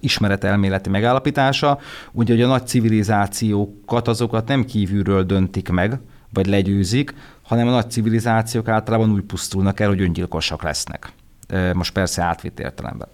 [0.00, 1.78] ismeretelméleti megállapítása,
[2.12, 5.98] ugye, hogy a nagy civilizációkat azokat nem kívülről döntik meg,
[6.32, 11.12] vagy legyőzik, hanem a nagy civilizációk általában úgy pusztulnak el, hogy öngyilkosak lesznek
[11.72, 13.08] most persze átvitt értelemben.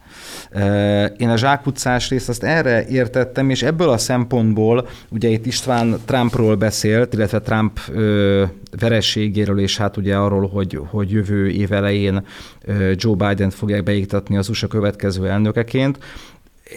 [1.16, 6.56] Én a zsákutcás részt azt erre értettem, és ebből a szempontból, ugye itt István Trumpról
[6.56, 7.80] beszélt, illetve Trump
[8.78, 12.26] verességéről, és hát ugye arról, hogy, hogy jövő év elején
[12.94, 15.98] Joe Biden fogják beiktatni az USA következő elnökeként,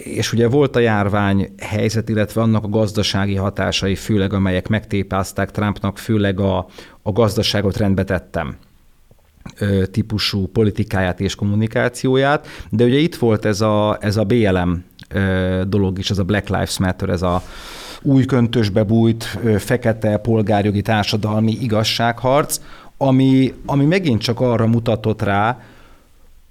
[0.04, 5.98] és ugye volt a járvány helyzet, illetve annak a gazdasági hatásai, főleg amelyek megtépázták Trumpnak,
[5.98, 6.66] főleg a,
[7.02, 8.56] a gazdaságot rendbe tettem
[9.90, 14.84] típusú politikáját és kommunikációját, de ugye itt volt ez a, ez a BLM
[15.68, 17.42] dolog is, ez a Black Lives Matter, ez a
[18.02, 19.24] új köntösbe bújt
[19.58, 22.60] fekete polgárjogi társadalmi igazságharc,
[22.96, 25.60] ami, ami megint csak arra mutatott rá,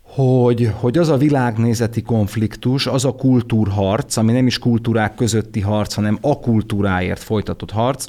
[0.01, 5.93] hogy, hogy az a világnézeti konfliktus, az a kultúrharc, ami nem is kultúrák közötti harc,
[5.93, 8.05] hanem a kultúráért folytatott harc,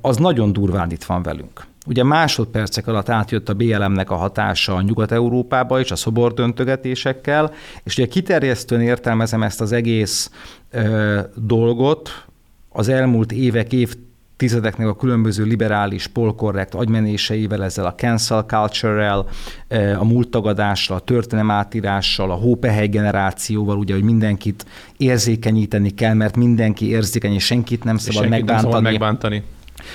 [0.00, 1.66] az nagyon durván itt van velünk.
[1.86, 7.52] Ugye másodpercek alatt átjött a BLM-nek a hatása a Nyugat-Európába is, a szobordöntögetésekkel,
[7.84, 10.30] és ugye kiterjesztően értelmezem ezt az egész
[10.70, 12.24] ö, dolgot,
[12.68, 19.26] az elmúlt évek, évtizedeknek a különböző liberális, polkorrekt agymenéseivel, ezzel a cancel culture-rel,
[19.98, 27.32] a múlttagadással, a történelmátírással, a hópehely generációval, ugye, hogy mindenkit érzékenyíteni kell, mert mindenki érzékeny,
[27.32, 28.62] és senkit nem szabad senkit megbántani.
[28.62, 29.42] Nem szabad megbántani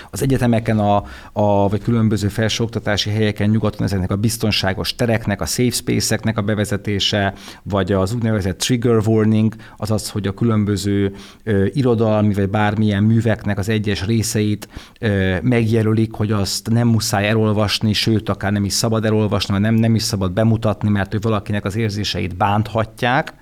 [0.10, 5.72] az egyetemeken, a, a, vagy különböző felsőoktatási helyeken nyugaton ezeknek a biztonságos tereknek, a safe
[5.72, 12.50] space-eknek a bevezetése, vagy az úgynevezett trigger warning, azaz, hogy a különböző ö, irodalmi vagy
[12.50, 14.68] bármilyen műveknek az egyes részeit
[15.00, 19.76] ö, megjelölik, hogy azt nem muszáj elolvasni, sőt, akár nem is szabad elolvasni, mert nem,
[19.76, 23.34] nem is szabad bemutatni, mert hogy valakinek az érzéseit bánthatják,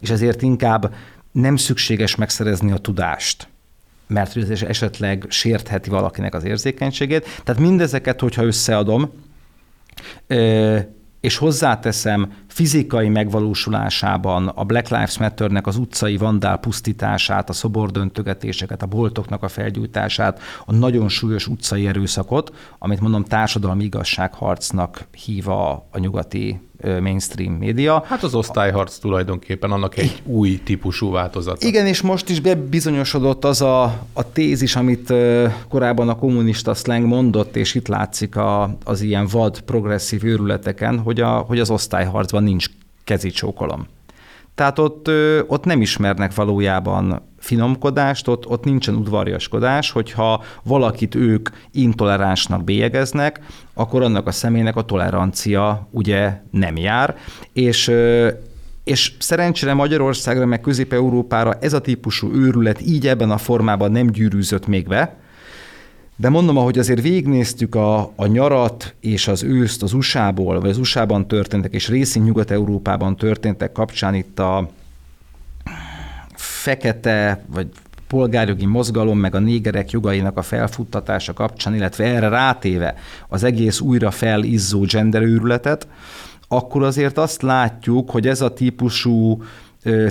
[0.00, 0.94] és ezért inkább
[1.32, 3.48] nem szükséges megszerezni a tudást
[4.08, 7.26] mert hogy esetleg sértheti valakinek az érzékenységét.
[7.44, 9.12] Tehát mindezeket, hogyha összeadom,
[11.20, 18.86] és hozzáteszem fizikai megvalósulásában a Black Lives Matter-nek az utcai vandál pusztítását, a szobordöntögetéseket, a
[18.86, 25.98] boltoknak a felgyújtását, a nagyon súlyos utcai erőszakot, amit mondom társadalmi igazságharcnak hív a, a
[25.98, 26.68] nyugati
[27.00, 28.04] mainstream média.
[28.06, 31.66] Hát az osztályharc tulajdonképpen annak egy új típusú változata.
[31.66, 35.12] Igen, és most is bebizonyosodott az a, a tézis, amit
[35.68, 41.20] korábban a kommunista slang mondott, és itt látszik a, az ilyen vad progresszív őrületeken, hogy,
[41.20, 42.66] a, hogy az osztályharcban nincs
[43.04, 43.86] kezicsókolom.
[44.54, 45.10] Tehát ott,
[45.46, 53.40] ott nem ismernek valójában finomkodást, ott, ott nincsen udvariaskodás, hogyha valakit ők intoleránsnak bélyegeznek,
[53.74, 57.16] akkor annak a személynek a tolerancia ugye nem jár,
[57.52, 57.92] és
[58.84, 64.66] és szerencsére Magyarországra, meg Közép-Európára ez a típusú őrület így ebben a formában nem gyűrűzött
[64.66, 65.16] még be,
[66.20, 70.78] De mondom, ahogy azért végignéztük a, a nyarat és az őszt az USA-ból, vagy az
[70.78, 74.68] USA-ban történtek, és részint Nyugat-Európában történtek kapcsán itt a
[76.34, 77.68] fekete, vagy
[78.06, 82.94] polgárjogi mozgalom, meg a négerek jogainak a felfuttatása kapcsán, illetve erre rátéve
[83.28, 85.88] az egész újra felizzó genderőrületet,
[86.48, 89.42] akkor azért azt látjuk, hogy ez a típusú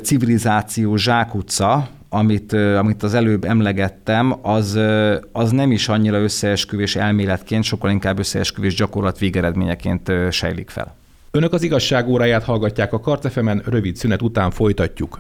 [0.02, 4.80] civilizáció zsákutca, amit, amit az előbb emlegettem, az,
[5.32, 10.96] az nem is annyira összeesküvés elméletként, sokkal inkább összeesküvés gyakorlat végeredményeként sejlik fel.
[11.32, 15.18] Önök az igazság óráját hallgatják a Karcefemen, rövid szünet után folytatjuk.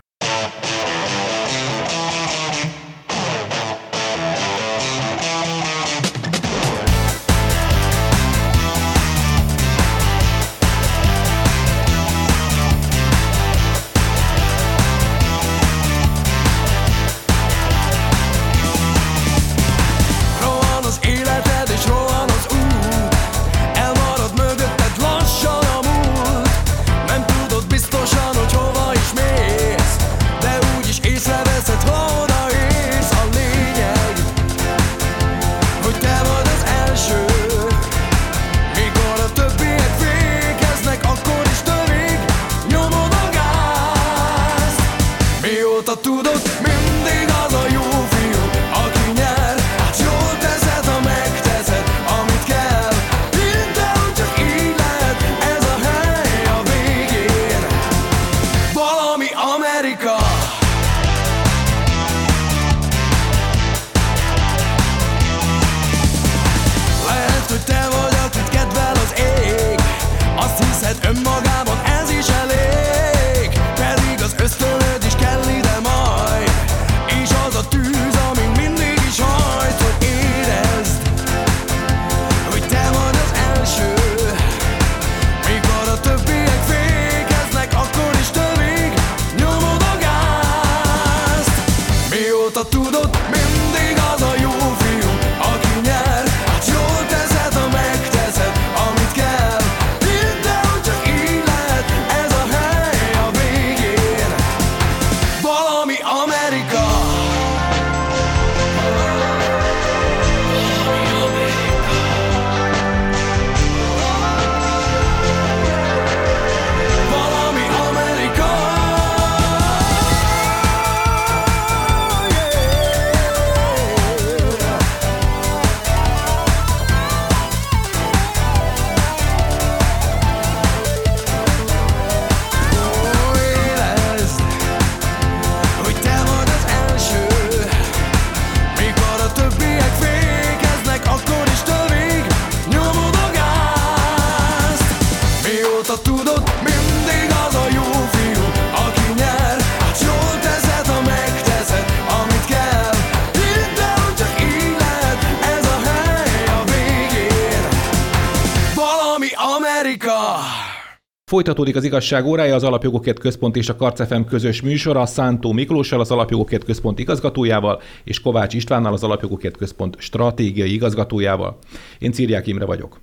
[161.37, 166.11] Folytatódik az igazság órája, az Alapjogokért Központ és a Karcefem közös műsora, Szántó Miklóssal, az
[166.11, 171.57] Alapjogokért Központ igazgatójával, és Kovács Istvánnal, az Alapjogokért Központ stratégiai igazgatójával.
[171.99, 172.99] Én Círiák Imre vagyok.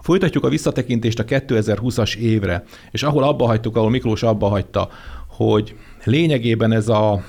[0.00, 4.88] Folytatjuk a visszatekintést a 2020-as évre, és ahol abba hagytuk, ahol Miklós abba hagyta,
[5.28, 7.22] hogy lényegében ez, a,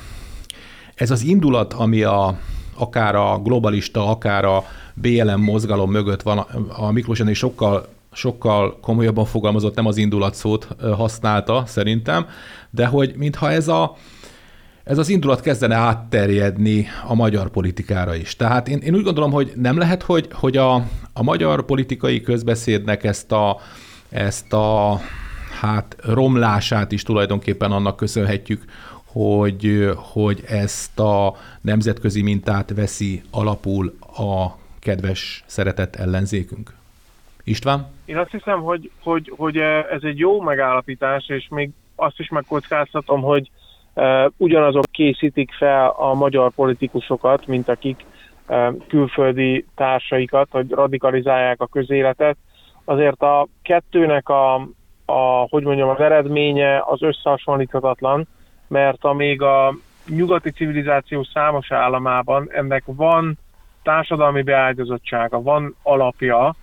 [0.96, 2.40] ez az indulat, ami a,
[2.78, 6.38] akár a globalista, akár a BLM mozgalom mögött van,
[6.78, 12.26] a Miklós ennél sokkal sokkal komolyabban fogalmazott, nem az indulatszót használta szerintem,
[12.70, 13.96] de hogy mintha ez a
[14.84, 18.36] ez az indulat kezdene átterjedni a magyar politikára is.
[18.36, 20.76] Tehát én, én úgy gondolom, hogy nem lehet, hogy, hogy a,
[21.14, 23.58] a magyar politikai közbeszédnek ezt a,
[24.10, 25.00] ezt a
[25.62, 28.64] hát romlását is tulajdonképpen annak köszönhetjük,
[29.06, 36.74] hogy, hogy ezt a nemzetközi mintát veszi alapul a kedves, szeretett ellenzékünk.
[37.48, 37.88] István?
[38.06, 39.58] Én azt hiszem, hogy, hogy, hogy
[39.92, 43.50] ez egy jó megállapítás, és még azt is megkockáztatom, hogy
[43.94, 48.06] uh, ugyanazok készítik fel a magyar politikusokat, mint akik
[48.48, 52.38] uh, külföldi társaikat, hogy radikalizálják a közéletet.
[52.86, 54.54] Azért a kettőnek a,
[55.06, 58.28] a hogy mondjam, az eredménye az összehasonlíthatatlan,
[58.68, 59.74] mert amíg a
[60.08, 63.38] nyugati civilizáció számos államában ennek van
[63.84, 66.56] társadalmi beágyazottsága, van alapja,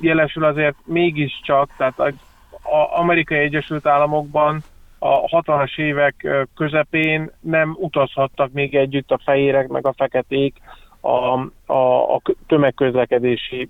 [0.00, 2.14] Jelesül azért mégiscsak, tehát az
[2.94, 4.62] Amerikai Egyesült Államokban
[4.98, 10.56] a 60-as évek közepén nem utazhattak még együtt a fehérek meg a feketék
[11.00, 11.38] a,
[11.72, 13.68] a, a tömegközlekedési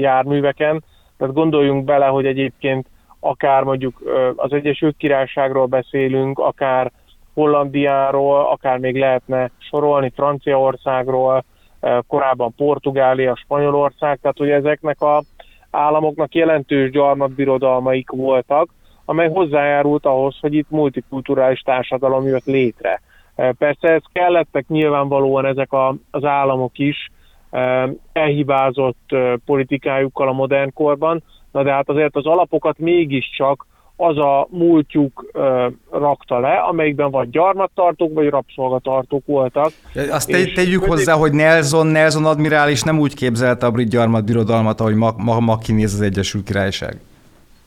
[0.00, 0.84] járműveken.
[1.16, 2.86] Tehát gondoljunk bele, hogy egyébként
[3.20, 4.02] akár mondjuk
[4.36, 6.92] az Egyesült Királyságról beszélünk, akár
[7.34, 11.44] Hollandiáról, akár még lehetne sorolni Franciaországról,
[12.06, 15.22] korábban Portugália, Spanyolország, tehát hogy ezeknek a
[15.70, 18.68] államoknak jelentős gyarmatbirodalmaik voltak,
[19.04, 23.00] amely hozzájárult ahhoz, hogy itt multikulturális társadalom jött létre.
[23.34, 27.10] Persze ez kellettek nyilvánvalóan ezek a, az államok is
[28.12, 31.22] elhibázott politikájukkal a modern korban,
[31.52, 33.66] na de hát azért az alapokat mégiscsak
[34.00, 39.70] az a múltjuk ö, rakta le, amelyikben vagy gyarmattartók, vagy rabszolgatartók voltak.
[40.10, 40.90] Azt te, tegyük közé...
[40.90, 45.58] hozzá, hogy Nelson, Nelson admirális nem úgy képzelte a brit gyarmatbirodalmat, ahogy ma, ma, ma
[45.58, 47.00] kinéz az Egyesült Királyság.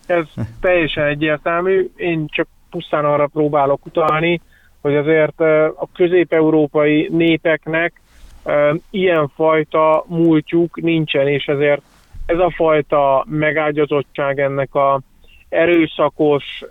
[0.05, 0.25] Ez
[0.61, 1.89] teljesen egyértelmű.
[1.95, 4.41] Én csak pusztán arra próbálok utalni,
[4.81, 5.39] hogy azért
[5.75, 8.01] a közép-európai népeknek
[8.89, 11.81] ilyenfajta múltjuk nincsen, és ezért
[12.25, 15.01] ez a fajta megágyazottság ennek a
[15.53, 16.63] erőszakos,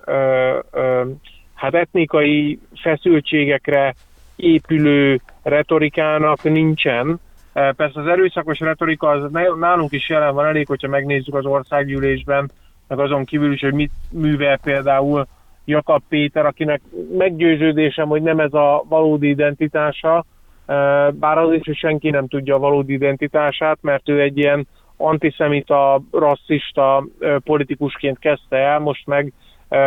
[1.55, 3.95] hát etnikai feszültségekre
[4.37, 7.20] épülő retorikának nincsen.
[7.53, 12.51] Persze az erőszakos retorika az nálunk is jelen van, elég, hogyha megnézzük az országgyűlésben,
[12.89, 15.26] meg azon kívül is, hogy mit művel például
[15.64, 16.80] Jakab Péter, akinek
[17.18, 20.24] meggyőződésem, hogy nem ez a valódi identitása,
[21.12, 24.66] bár az is, hogy senki nem tudja a valódi identitását, mert ő egy ilyen
[24.97, 27.05] antiszemita, rasszista
[27.45, 29.32] politikusként kezdte el, most meg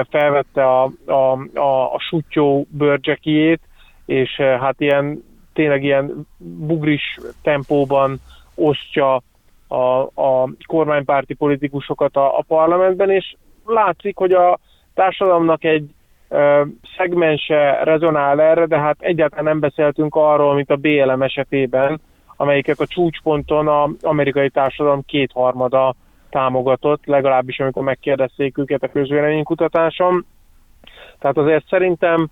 [0.10, 3.62] felvette a, a, a, a sutyó bőrcsekiét,
[4.06, 8.20] és hát ilyen tényleg ilyen bugris tempóban
[8.56, 9.22] osztja
[9.68, 13.36] a, a kormánypárti politikusokat a, a parlamentben, és
[13.66, 14.60] látszik, hogy a
[14.94, 15.90] társadalomnak egy
[16.30, 16.64] ö,
[16.98, 22.02] szegmense rezonál erre, de hát egyáltalán nem beszéltünk arról, mint a BLM esetében,
[22.36, 25.96] amelyiket a csúcsponton az amerikai társadalom kétharmada
[26.30, 30.26] támogatott, legalábbis amikor megkérdezték őket a közvéleménykutatáson.
[31.20, 32.30] Tehát azért szerintem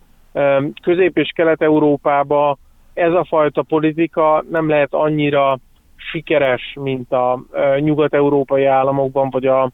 [0.81, 2.57] Közép- és Kelet-Európába
[2.93, 5.57] ez a fajta politika nem lehet annyira
[5.95, 7.39] sikeres, mint a
[7.79, 9.71] nyugat-európai államokban, vagy, a,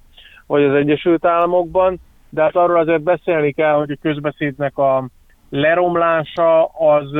[0.47, 1.99] vagy az Egyesült Államokban,
[2.29, 5.09] de hát arról azért beszélni kell, hogy a közbeszédnek a
[5.49, 7.11] leromlása az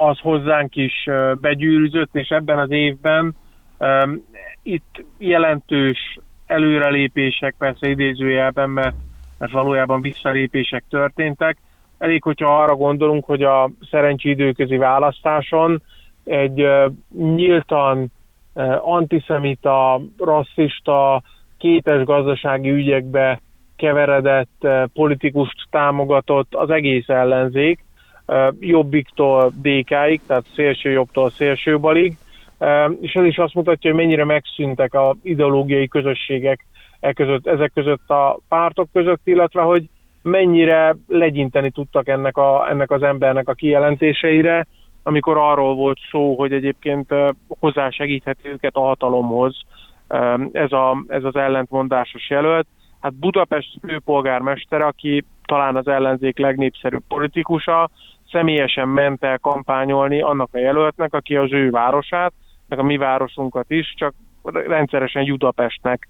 [0.00, 1.08] az hozzánk is
[1.40, 3.34] begyűrűzött, és ebben az évben
[3.78, 4.24] um,
[4.62, 8.94] itt jelentős előrelépések, persze idézőjelben, mert,
[9.38, 11.56] mert valójában visszalépések történtek.
[11.98, 15.82] Elég, hogyha arra gondolunk, hogy a szerencsi időközi választáson
[16.24, 16.92] egy uh,
[17.34, 18.12] nyíltan
[18.54, 21.22] uh, antiszemita, rasszista,
[21.58, 23.40] kétes gazdasági ügyekbe
[23.76, 27.84] keveredett uh, politikust támogatott az egész ellenzék,
[28.60, 32.16] jobbiktól DK-ig, tehát szélső jobbtól szélső balig,
[33.00, 36.66] és ez is azt mutatja, hogy mennyire megszűntek a ideológiai közösségek
[37.00, 39.88] e között, ezek között a pártok között, illetve hogy
[40.22, 44.66] mennyire legyinteni tudtak ennek, a, ennek az embernek a kijelentéseire,
[45.02, 47.14] amikor arról volt szó, hogy egyébként
[47.48, 49.60] hozzásegítheti őket a hatalomhoz
[50.52, 52.66] ez, a, ez az ellentmondásos jelölt.
[53.00, 57.90] Hát Budapest főpolgármester, aki talán az ellenzék legnépszerűbb politikusa,
[58.30, 62.32] személyesen ment el kampányolni annak a jelöltnek, aki az ő városát,
[62.68, 66.08] meg a mi városunkat is, csak rendszeresen Budapestnek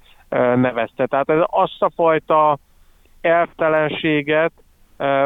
[0.54, 1.06] nevezte.
[1.06, 2.58] Tehát ez azt a fajta
[3.20, 4.52] elvtelenséget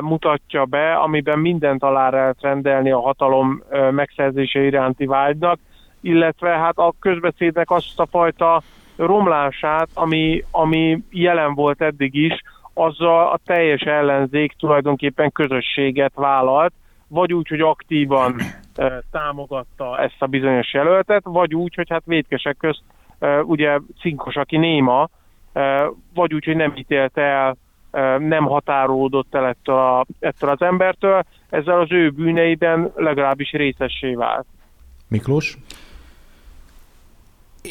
[0.00, 5.58] mutatja be, amiben mindent alá lehet rendelni a hatalom megszerzése iránti vágynak,
[6.00, 8.62] illetve hát a közbeszédnek azt a fajta
[8.96, 12.42] romlását, ami, ami jelen volt eddig is,
[12.74, 16.72] azzal a teljes ellenzék tulajdonképpen közösséget vállalt,
[17.08, 18.40] vagy úgy, hogy aktívan
[19.10, 22.82] támogatta ezt a bizonyos jelöltet, vagy úgy, hogy hát védkesek közt
[23.42, 25.08] ugye cinkos, aki néma,
[26.14, 27.56] vagy úgy, hogy nem ítélte el,
[28.18, 34.46] nem határolódott el ettől, a, ettől az embertől, ezzel az ő bűneiben legalábbis részessé vált.
[35.08, 35.58] Miklós?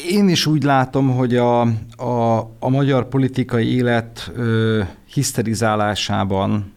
[0.08, 1.60] Én is úgy látom, hogy a,
[1.96, 4.82] a, a magyar politikai élet ö,
[5.12, 6.73] hiszterizálásában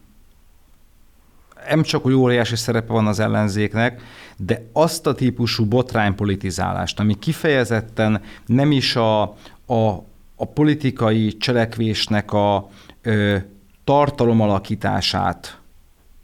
[1.70, 4.02] nem csak, hogy óriási szerepe van az ellenzéknek,
[4.38, 10.06] de azt a típusú botránypolitizálást, ami kifejezetten nem is a, a,
[10.36, 12.70] a politikai cselekvésnek a
[13.02, 13.38] ö,
[13.84, 15.60] tartalomalakítását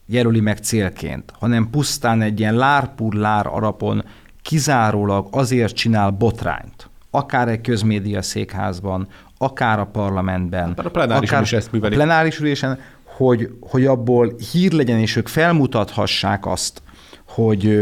[0.05, 4.03] jelöli meg célként, hanem pusztán egy ilyen lárpur-lár arapon
[4.41, 11.53] kizárólag azért csinál botrányt, akár egy közmédia székházban, akár a parlamentben, a plenáris akár is
[11.53, 11.69] ezt.
[11.73, 12.79] A plenáris ülésen,
[13.15, 16.81] hogy, hogy abból hír legyen, és ők felmutathassák azt,
[17.27, 17.79] hogy,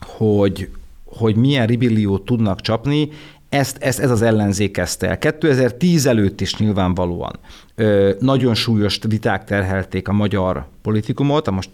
[0.00, 0.70] hogy,
[1.04, 3.08] hogy milyen ribilliót tudnak csapni,
[3.48, 5.18] ezt, ezt, ez az ellenzék kezdte el.
[5.18, 7.38] 2010 előtt is nyilvánvalóan
[7.74, 11.70] ö, nagyon súlyos viták terhelték a magyar politikumot, most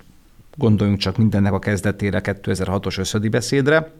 [0.56, 3.92] gondoljunk csak mindennek a kezdetére, 2006-os összödi beszédre,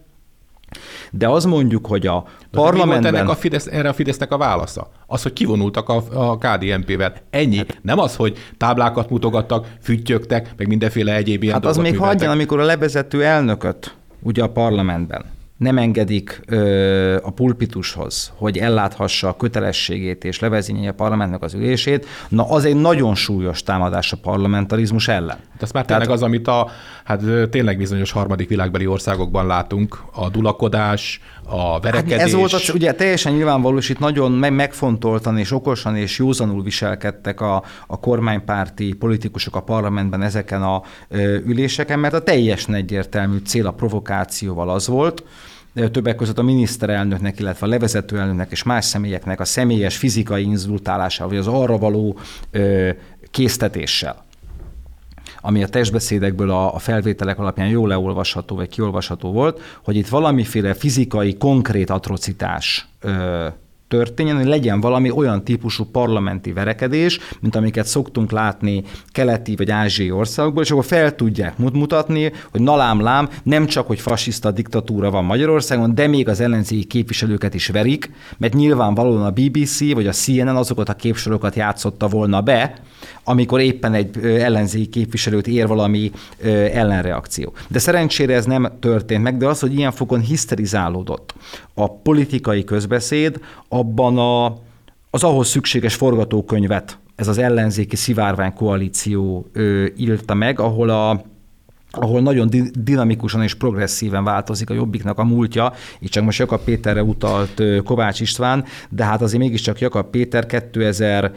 [1.11, 3.15] de az mondjuk, hogy a de parlamentben...
[3.15, 4.91] Ennek a Fidesz, erre a Fidesznek a válasza?
[5.07, 7.15] Az, hogy kivonultak a, a KDNP-vel.
[7.31, 7.57] Ennyi.
[7.57, 12.31] Hát, nem az, hogy táblákat mutogattak, füttyögtek, meg mindenféle egyéb ilyen Hát az még hagyjan,
[12.31, 19.37] amikor a levezető elnököt ugye a parlamentben nem engedik ö, a pulpitushoz, hogy elláthassa a
[19.37, 25.09] kötelességét és levezényelje a parlamentnek az ülését, na az egy nagyon súlyos támadás a parlamentarizmus
[25.09, 25.37] ellen.
[25.37, 26.71] De ez már tényleg Tehát, az, amit a
[27.05, 32.17] hát tényleg bizonyos harmadik világbeli országokban látunk, a dulakodás, a verekedés.
[32.17, 36.63] Hát ez volt az, ugye teljesen nyilvánvaló, és itt nagyon megfontoltan és okosan és józanul
[36.63, 43.39] viselkedtek a, a kormánypárti politikusok a parlamentben ezeken a ö, üléseken, mert a teljesen egyértelmű
[43.39, 45.25] cél a provokációval az volt,
[45.75, 51.29] többek között a miniszterelnöknek, illetve a levezető elnöknek és más személyeknek a személyes fizikai inzultálásával,
[51.29, 52.19] vagy az arra való
[53.31, 54.25] késztetéssel
[55.47, 61.37] ami a testbeszédekből a, felvételek alapján jól leolvasható, vagy kiolvasható volt, hogy itt valamiféle fizikai,
[61.37, 62.89] konkrét atrocitás
[63.95, 68.83] történjen, hogy legyen valami olyan típusú parlamenti verekedés, mint amiket szoktunk látni
[69.13, 74.01] keleti vagy ázsiai országokból, és akkor fel tudják mutatni, hogy nalám lám, nem csak, hogy
[74.01, 79.93] fasiszta diktatúra van Magyarországon, de még az ellenzéki képviselőket is verik, mert nyilvánvalóan a BBC
[79.93, 82.75] vagy a CNN azokat a képsorokat játszotta volna be,
[83.25, 86.11] amikor éppen egy ellenzéki képviselőt ér valami
[86.73, 87.53] ellenreakció.
[87.69, 91.35] De szerencsére ez nem történt meg, de az, hogy ilyen fokon hiszterizálódott
[91.75, 93.41] a politikai közbeszéd,
[93.85, 94.59] abban a,
[95.11, 101.23] az ahhoz szükséges forgatókönyvet ez az ellenzéki szivárvány koalíció ö, írta meg, ahol a
[101.97, 107.03] ahol nagyon dinamikusan és progresszíven változik a Jobbiknak a múltja, így csak most Jakab Péterre
[107.03, 111.33] utalt Kovács István, de hát azért mégiscsak Jakab Péter 2000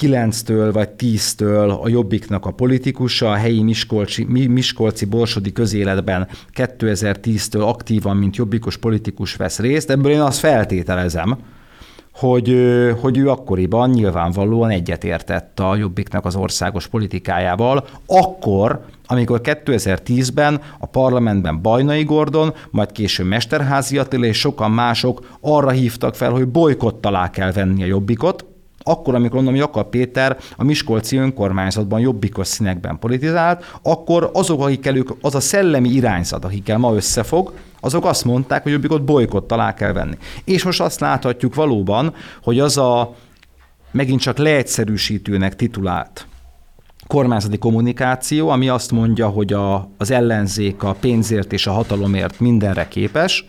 [0.00, 8.16] 9-től vagy 10-től a Jobbiknak a politikusa, a helyi Miskolci, Miskolci Borsodi közéletben 2010-től aktívan,
[8.16, 9.90] mint jobbikos politikus vesz részt.
[9.90, 11.38] Ebből én azt feltételezem,
[12.14, 12.56] hogy,
[13.00, 21.62] hogy ő akkoriban nyilvánvalóan egyetértett a Jobbiknak az országos politikájával, akkor, amikor 2010-ben a parlamentben
[21.62, 27.30] Bajnai Gordon, majd később Mesterházi Attila és sokan mások arra hívtak fel, hogy bolykott alá
[27.30, 28.44] kell venni a Jobbikot,
[28.84, 35.10] akkor, amikor mondom, Jakab Péter a Miskolci önkormányzatban jobbikos színekben politizált, akkor azok, akik ők,
[35.20, 37.52] az a szellemi irányzat, akikkel ma összefog,
[37.84, 40.16] azok azt mondták, hogy jobbikot bolykott alá kell venni.
[40.44, 43.14] És most azt láthatjuk valóban, hogy az a
[43.90, 46.26] megint csak leegyszerűsítőnek titulált
[47.06, 52.88] kormányzati kommunikáció, ami azt mondja, hogy a, az ellenzék a pénzért és a hatalomért mindenre
[52.88, 53.46] képes,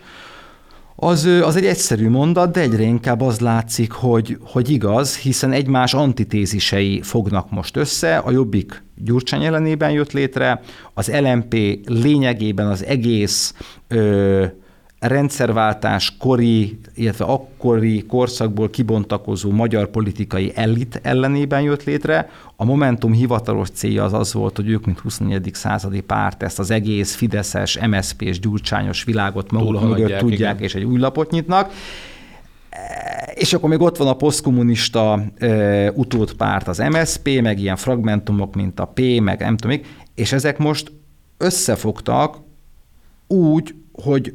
[1.03, 5.93] az, az egy egyszerű mondat, de egyre inkább az látszik, hogy, hogy igaz, hiszen egymás
[5.93, 8.17] antitézisei fognak most össze.
[8.17, 10.61] A Jobbik Gyurcsány ellenében jött létre,
[10.93, 13.53] az LMP lényegében az egész
[13.87, 14.45] ö,
[15.07, 22.29] rendszerváltás kori, illetve akkori korszakból kibontakozó magyar politikai elit ellenében jött létre.
[22.55, 25.49] A Momentum hivatalos célja az az volt, hogy ők, mint 24.
[25.53, 30.63] századi párt, ezt az egész Fideszes, MSZP-s, gyurcsányos világot maguk mögött tudják, igen.
[30.63, 31.71] és egy új lapot nyitnak.
[33.33, 35.23] És akkor még ott van a posztkommunista
[35.93, 39.85] utódpárt, az MSP, meg ilyen fragmentumok, mint a P, meg nem tudom még,
[40.15, 40.91] és ezek most
[41.37, 42.37] összefogtak
[43.27, 44.33] úgy, hogy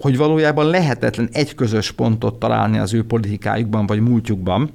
[0.00, 4.70] hogy valójában lehetetlen egy közös pontot találni az ő politikájukban vagy múltjukban,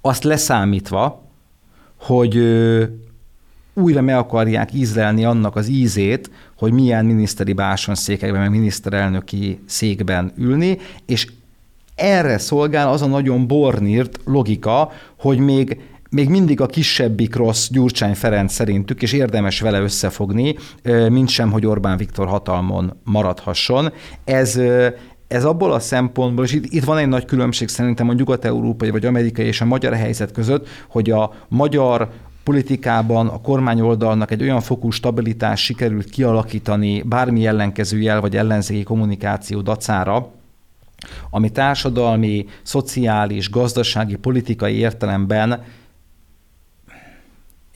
[0.00, 1.22] azt leszámítva,
[1.96, 2.36] hogy
[3.74, 10.78] újra meg akarják ízlelni annak az ízét, hogy milyen miniszteri bársonyszékekben, meg miniszterelnöki székben ülni,
[11.06, 11.26] és
[11.94, 15.80] erre szolgál az a nagyon bornírt logika, hogy még
[16.16, 20.54] még mindig a kisebbik rossz Gyurcsány Ferenc szerintük, és érdemes vele összefogni,
[21.08, 23.92] mint sem, hogy Orbán Viktor hatalmon maradhasson.
[24.24, 24.60] Ez,
[25.28, 29.04] ez abból a szempontból, és itt, itt van egy nagy különbség szerintem a nyugat-európai vagy
[29.04, 32.08] amerikai és a magyar helyzet között, hogy a magyar
[32.42, 39.60] politikában a kormányoldalnak egy olyan fokú stabilitás sikerült kialakítani bármi ellenkező jel vagy ellenzéki kommunikáció
[39.60, 40.30] dacára,
[41.30, 45.62] ami társadalmi, szociális, gazdasági, politikai értelemben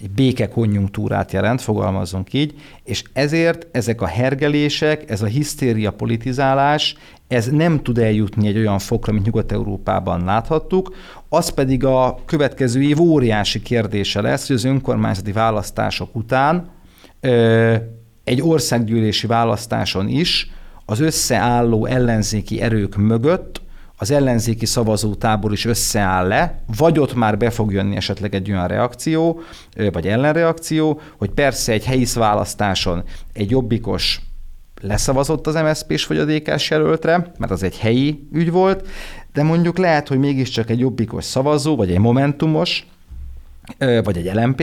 [0.03, 6.95] egy békekonjunktúrát jelent, fogalmazunk így, és ezért ezek a hergelések, ez a hisztéria politizálás,
[7.29, 10.95] ez nem tud eljutni egy olyan fokra, mint Nyugat-Európában láthattuk,
[11.29, 16.71] az pedig a következő év óriási kérdése lesz, hogy az önkormányzati választások után
[17.21, 17.75] ö,
[18.25, 20.51] egy országgyűlési választáson is
[20.85, 23.61] az összeálló ellenzéki erők mögött
[24.03, 28.67] az ellenzéki szavazótábor is összeáll le, vagy ott már be fog jönni esetleg egy olyan
[28.67, 29.41] reakció,
[29.93, 34.21] vagy ellenreakció, hogy persze egy helyi választáson egy jobbikos
[34.81, 38.89] leszavazott az MSZP-s vagy a dk jelöltre, mert az egy helyi ügy volt,
[39.33, 42.87] de mondjuk lehet, hogy mégiscsak egy jobbikos szavazó, vagy egy momentumos,
[43.79, 44.61] vagy egy lmp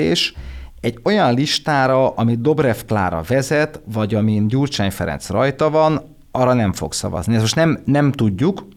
[0.82, 6.74] egy olyan listára, amit Dobrev Klára vezet, vagy amin Gyurcsány Ferenc rajta van, arra nem
[6.74, 7.34] fog szavazni.
[7.34, 8.68] Ezt most nem, nem tudjuk,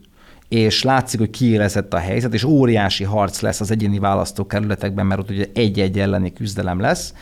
[0.51, 5.31] és látszik, hogy kiélezett a helyzet, és óriási harc lesz az egyéni választókerületekben, mert ott
[5.31, 7.15] ugye egy-egy elleni küzdelem lesz,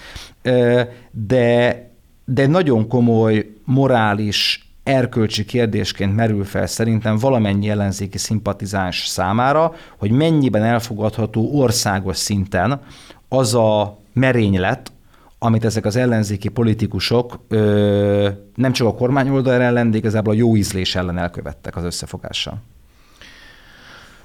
[1.11, 1.91] de,
[2.24, 10.62] de nagyon komoly morális erkölcsi kérdésként merül fel szerintem valamennyi ellenzéki szimpatizáns számára, hogy mennyiben
[10.62, 12.81] elfogadható országos szinten
[13.29, 14.93] az a merénylet,
[15.39, 20.57] amit ezek az ellenzéki politikusok ö, nem csak a kormányoldal ellen, de igazából a jó
[20.57, 22.62] ízlés ellen elkövettek az összefogással.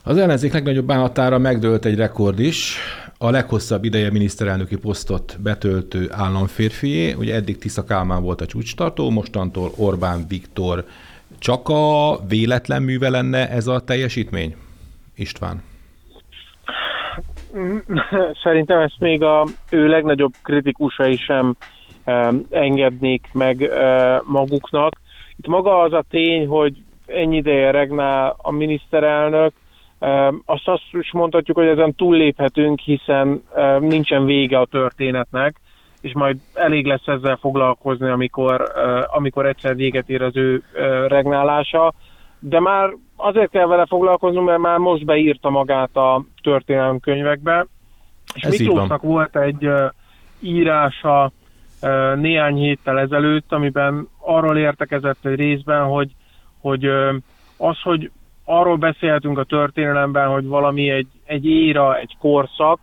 [0.06, 2.78] Az ellenzék legnagyobb bánatára megdőlt egy rekord is.
[3.18, 9.72] A leghosszabb ideje miniszterelnöki posztot betöltő államférfié, ugye eddig Tisza Kálmán volt a csúcstartó, mostantól
[9.78, 10.86] Orbán Viktor.
[11.39, 14.56] Csak a véletlen műve lenne ez a teljesítmény?
[15.16, 15.64] István.
[18.43, 21.56] Szerintem ezt még a ő legnagyobb kritikusai sem
[22.49, 23.70] engednék meg
[24.26, 24.93] maguknak.
[25.38, 26.74] Itt maga az a tény, hogy
[27.06, 29.54] ennyi ideje regnál a miniszterelnök,
[30.45, 33.43] azt azt is mondhatjuk, hogy ezen túlléphetünk, hiszen
[33.80, 35.56] nincsen vége a történetnek,
[36.01, 38.72] és majd elég lesz ezzel foglalkozni, amikor,
[39.06, 40.64] amikor egyszer véget ér az ő
[41.08, 41.93] regnálása.
[42.39, 47.66] De már azért kell vele foglalkoznunk, mert már most beírta magát a történelmi könyvekbe.
[48.34, 49.70] És Ez Miklósnak volt egy
[50.39, 51.32] írása
[52.16, 56.12] néhány héttel ezelőtt, amiben arról értekezett egy részben, hogy,
[56.62, 56.86] hogy
[57.58, 58.12] az, hogy
[58.45, 62.79] arról beszélhetünk a történelemben, hogy valami egy, egy éra, egy korszak,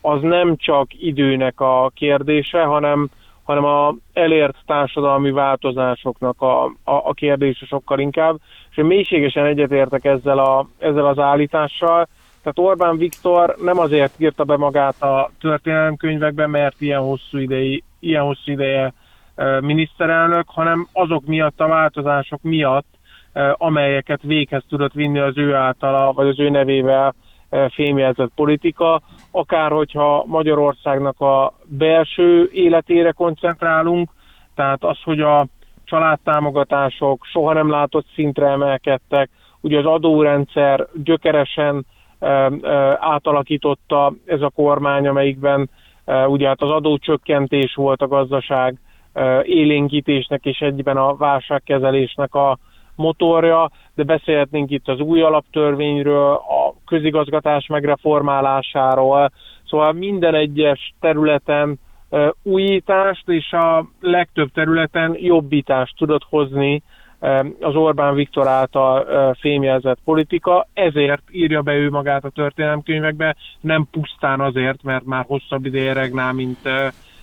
[0.00, 3.08] az nem csak időnek a kérdése, hanem,
[3.42, 8.36] hanem a elért társadalmi változásoknak a, a, a kérdése sokkal inkább.
[8.70, 12.08] És én mélységesen egyetértek ezzel, a, ezzel az állítással.
[12.42, 18.22] Tehát Orbán Viktor nem azért írta be magát a történelemkönyvekben, mert ilyen hosszú, idei, ilyen
[18.22, 18.92] hosszú ideje
[19.60, 22.86] miniszterelnök, hanem azok miatt, a változások miatt,
[23.52, 27.14] amelyeket véghez tudott vinni az ő általa, vagy az ő nevével
[27.70, 34.10] fémjelzett politika, akár hogyha Magyarországnak a belső életére koncentrálunk,
[34.54, 35.46] tehát az, hogy a
[35.84, 39.30] családtámogatások soha nem látott szintre emelkedtek,
[39.60, 41.86] ugye az adórendszer gyökeresen
[42.98, 45.70] átalakította ez a kormány, amelyikben
[46.26, 48.78] ugye hát az adócsökkentés volt a gazdaság
[49.42, 52.58] élénkítésnek és egyben a válságkezelésnek a,
[53.02, 59.30] motorja, de beszélhetnénk itt az új alaptörvényről, a közigazgatás megreformálásáról,
[59.64, 61.78] szóval minden egyes területen
[62.42, 66.82] újítást és a legtöbb területen jobbítást tudott hozni
[67.60, 69.06] az Orbán Viktor által
[69.40, 75.64] fémjelzett politika, ezért írja be ő magát a történelemkönyvekbe, nem pusztán azért, mert már hosszabb
[75.64, 76.58] ideje regnál, mint,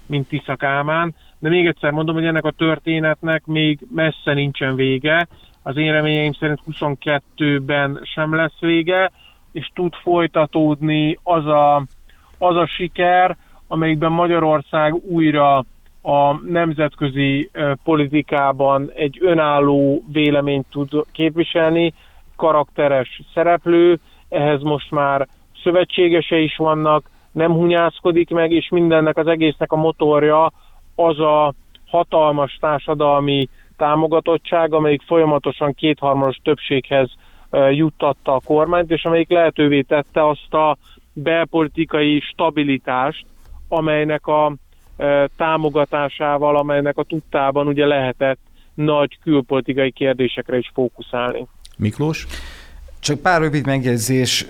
[0.05, 5.27] mint Tisza Kálmán, de még egyszer mondom, hogy ennek a történetnek még messze nincsen vége,
[5.63, 9.11] az én reményeim szerint 22-ben sem lesz vége,
[9.51, 11.75] és tud folytatódni az a,
[12.37, 13.37] az a siker,
[13.67, 15.65] amelyikben Magyarország újra
[16.01, 17.49] a nemzetközi
[17.83, 21.93] politikában egy önálló véleményt tud képviselni,
[22.35, 23.99] karakteres szereplő,
[24.29, 25.27] ehhez most már
[25.63, 30.51] szövetségese is vannak, nem hunyászkodik meg, és mindennek az egésznek a motorja
[30.95, 31.53] az a
[31.87, 33.49] hatalmas társadalmi
[33.79, 37.09] támogatottság, amelyik folyamatosan kétharmados többséghez
[37.71, 40.77] juttatta a kormányt, és amelyik lehetővé tette azt a
[41.13, 43.25] belpolitikai stabilitást,
[43.67, 44.55] amelynek a
[45.37, 48.39] támogatásával, amelynek a tudtában ugye lehetett
[48.73, 51.47] nagy külpolitikai kérdésekre is fókuszálni.
[51.77, 52.27] Miklós?
[52.99, 54.45] Csak pár rövid megjegyzés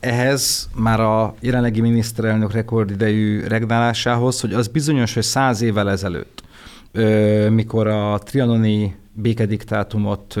[0.00, 6.42] ehhez, már a jelenlegi miniszterelnök rekordidejű regnálásához, hogy az bizonyos, hogy száz évvel ezelőtt
[7.50, 10.34] mikor a trianoni békediktátumot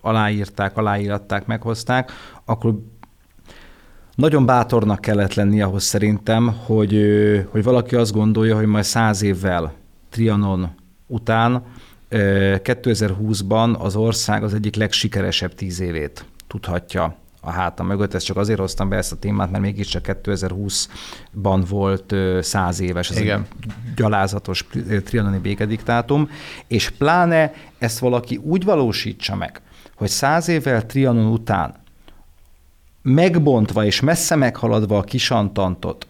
[0.00, 2.12] aláírták, aláíratták, meghozták,
[2.44, 2.74] akkor
[4.14, 7.00] nagyon bátornak kellett lenni ahhoz szerintem, hogy,
[7.50, 9.72] hogy valaki azt gondolja, hogy majd száz évvel
[10.10, 10.70] Trianon
[11.06, 11.62] után
[12.10, 18.14] 2020-ban az ország az egyik legsikeresebb tíz évét tudhatja a hátam mögött.
[18.14, 23.18] Ezt csak azért hoztam be ezt a témát, mert mégiscsak 2020-ban volt száz éves ez
[23.18, 23.40] Igen.
[23.40, 23.66] a
[23.96, 24.66] gyalázatos
[25.04, 26.30] trianoni békediktátum,
[26.66, 29.60] és pláne ezt valaki úgy valósítsa meg,
[29.96, 31.74] hogy száz évvel Trianon után
[33.02, 36.06] megbontva és messze meghaladva a kisantantot,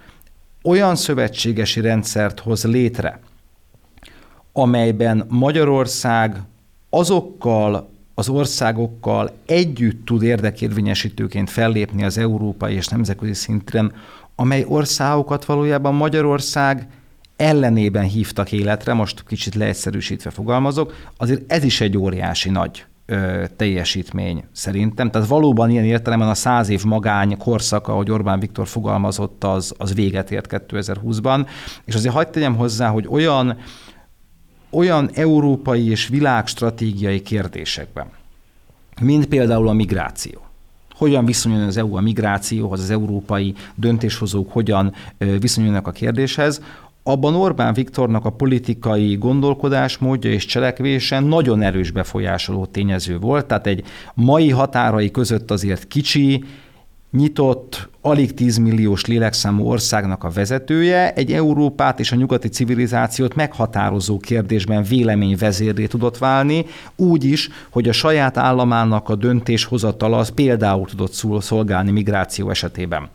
[0.63, 3.21] olyan szövetségesi rendszert hoz létre,
[4.53, 6.37] amelyben Magyarország
[6.91, 7.90] azokkal
[8.21, 13.93] az országokkal együtt tud érdekérvényesítőként fellépni az európai és nemzetközi szinten,
[14.35, 16.89] amely országokat valójában Magyarország
[17.37, 22.85] ellenében hívtak életre, most kicsit leegyszerűsítve fogalmazok, azért ez is egy óriási nagy
[23.57, 25.11] teljesítmény szerintem.
[25.11, 29.95] Tehát valóban ilyen értelemben a száz év magány korszaka, ahogy Orbán Viktor fogalmazott, az, az
[29.95, 31.47] véget ért 2020-ban.
[31.85, 33.57] És azért hagyd tegyem hozzá, hogy olyan
[34.71, 38.07] olyan európai és világstratégiai kérdésekben,
[39.01, 40.45] mint például a migráció.
[40.91, 44.93] Hogyan viszonyul az EU a migrációhoz, az európai döntéshozók hogyan
[45.41, 46.63] viszonyulnak a kérdéshez,
[47.03, 53.85] abban Orbán Viktornak a politikai gondolkodásmódja és cselekvése nagyon erős befolyásoló tényező volt, tehát egy
[54.15, 56.45] mai határai között azért kicsi,
[57.11, 64.19] nyitott, alig 10 milliós lélekszámú országnak a vezetője egy Európát és a nyugati civilizációt meghatározó
[64.19, 71.43] kérdésben véleményvezérré tudott válni, úgy is, hogy a saját államának a döntéshozatala az például tudott
[71.43, 73.09] szolgálni migráció esetében.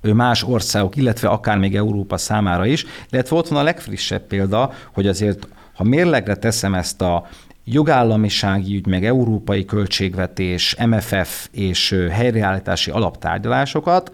[0.00, 5.06] Más országok, illetve akár még Európa számára is, illetve ott van a legfrissebb példa, hogy
[5.06, 7.28] azért ha mérlegre teszem ezt a
[7.64, 14.12] jogállamisági ügy, meg európai költségvetés, MFF és helyreállítási alaptárgyalásokat,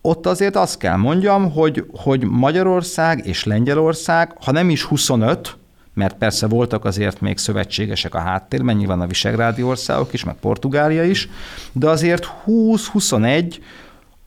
[0.00, 5.56] ott azért azt kell mondjam, hogy, hogy Magyarország és Lengyelország, ha nem is 25,
[5.94, 11.04] mert persze voltak azért még szövetségesek a háttérben, nyilván a visegrádi országok is, meg Portugália
[11.04, 11.28] is,
[11.72, 13.56] de azért 20-21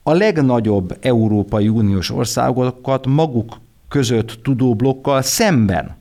[0.02, 5.96] a legnagyobb Európai Uniós országokat maguk között tudó blokkal szemben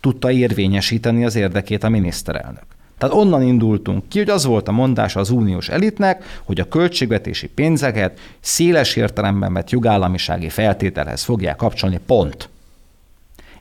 [0.00, 2.64] tudta érvényesíteni az érdekét a miniszterelnök.
[2.98, 7.48] Tehát onnan indultunk ki, hogy az volt a mondás az uniós elitnek, hogy a költségvetési
[7.48, 12.48] pénzeket széles értelemben vett jogállamisági feltételhez fogják kapcsolni, pont.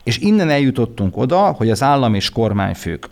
[0.04, 3.10] És innen eljutottunk oda, hogy az állam és kormányfők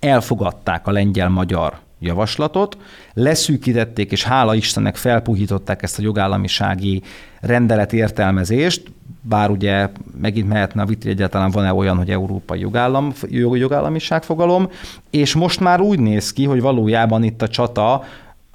[0.00, 2.76] elfogadták a lengyel-magyar javaslatot,
[3.14, 7.02] leszűkítették, és hála Istennek felpuhították ezt a jogállamisági
[7.40, 8.82] rendelet értelmezést,
[9.28, 9.88] bár ugye
[10.20, 13.12] megint mehetne a vita, hogy egyáltalán van-e olyan, hogy európai jogállam,
[13.52, 14.68] jogállamiság fogalom,
[15.10, 18.02] és most már úgy néz ki, hogy valójában itt a csata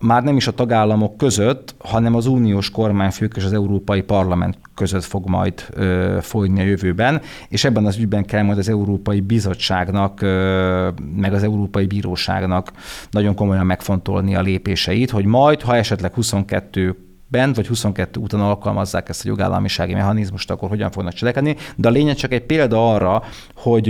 [0.03, 5.03] már nem is a tagállamok között, hanem az uniós kormányfők és az Európai Parlament között
[5.03, 10.21] fog majd ö, folyni a jövőben, és ebben az ügyben kell majd az Európai Bizottságnak,
[10.21, 12.71] ö, meg az Európai Bíróságnak
[13.11, 19.09] nagyon komolyan megfontolni a lépéseit, hogy majd, ha esetleg 22 bent, vagy 22 után alkalmazzák
[19.09, 21.55] ezt a jogállamisági mechanizmust, akkor hogyan fognak cselekedni.
[21.75, 23.23] De a lényeg csak egy példa arra,
[23.55, 23.89] hogy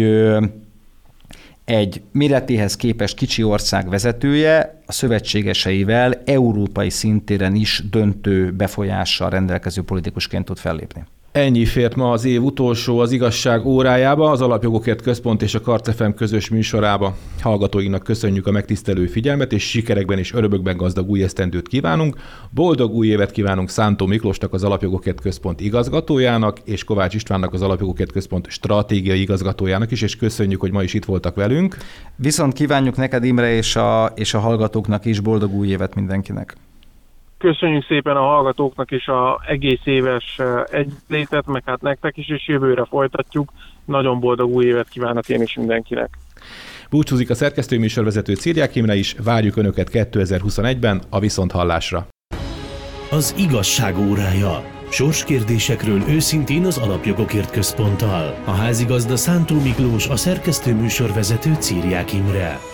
[1.66, 10.46] egy méretéhez képest kicsi ország vezetője a szövetségeseivel európai szintéren is döntő befolyással rendelkező politikusként
[10.46, 11.04] tud fellépni.
[11.34, 16.14] Ennyi fért ma az év utolsó az igazság órájába, az Alapjogokért Központ és a Karcefem
[16.14, 17.16] közös műsorába.
[17.42, 22.16] Hallgatóinknak köszönjük a megtisztelő figyelmet, és sikerekben és örömökben gazdag új esztendőt kívánunk.
[22.50, 28.12] Boldog új évet kívánunk Szántó Miklósnak, az Alapjogokért Központ igazgatójának, és Kovács Istvánnak, az Alapjogokért
[28.12, 31.78] Központ stratégiai igazgatójának is, és köszönjük, hogy ma is itt voltak velünk.
[32.16, 36.56] Viszont kívánjuk neked, Imre, és a, és a hallgatóknak is boldog új évet mindenkinek.
[37.44, 40.40] Köszönjük szépen a hallgatóknak is a egész éves
[40.72, 43.52] egylétet, meg hát nektek is, és jövőre folytatjuk.
[43.86, 46.10] Nagyon boldog új évet kívánok én is mindenkinek.
[46.90, 52.08] Búcsúzik a szerkesztőműsorvezető Círják Imre is, várjuk Önöket 2021-ben a Viszonthallásra.
[53.12, 54.64] Az igazság órája.
[54.90, 58.36] Sorskérdésekről őszintén az Alapjogokért Központtal.
[58.46, 62.72] A házigazda Szántó Miklós, a szerkesztő műsorvezető Círják Imre.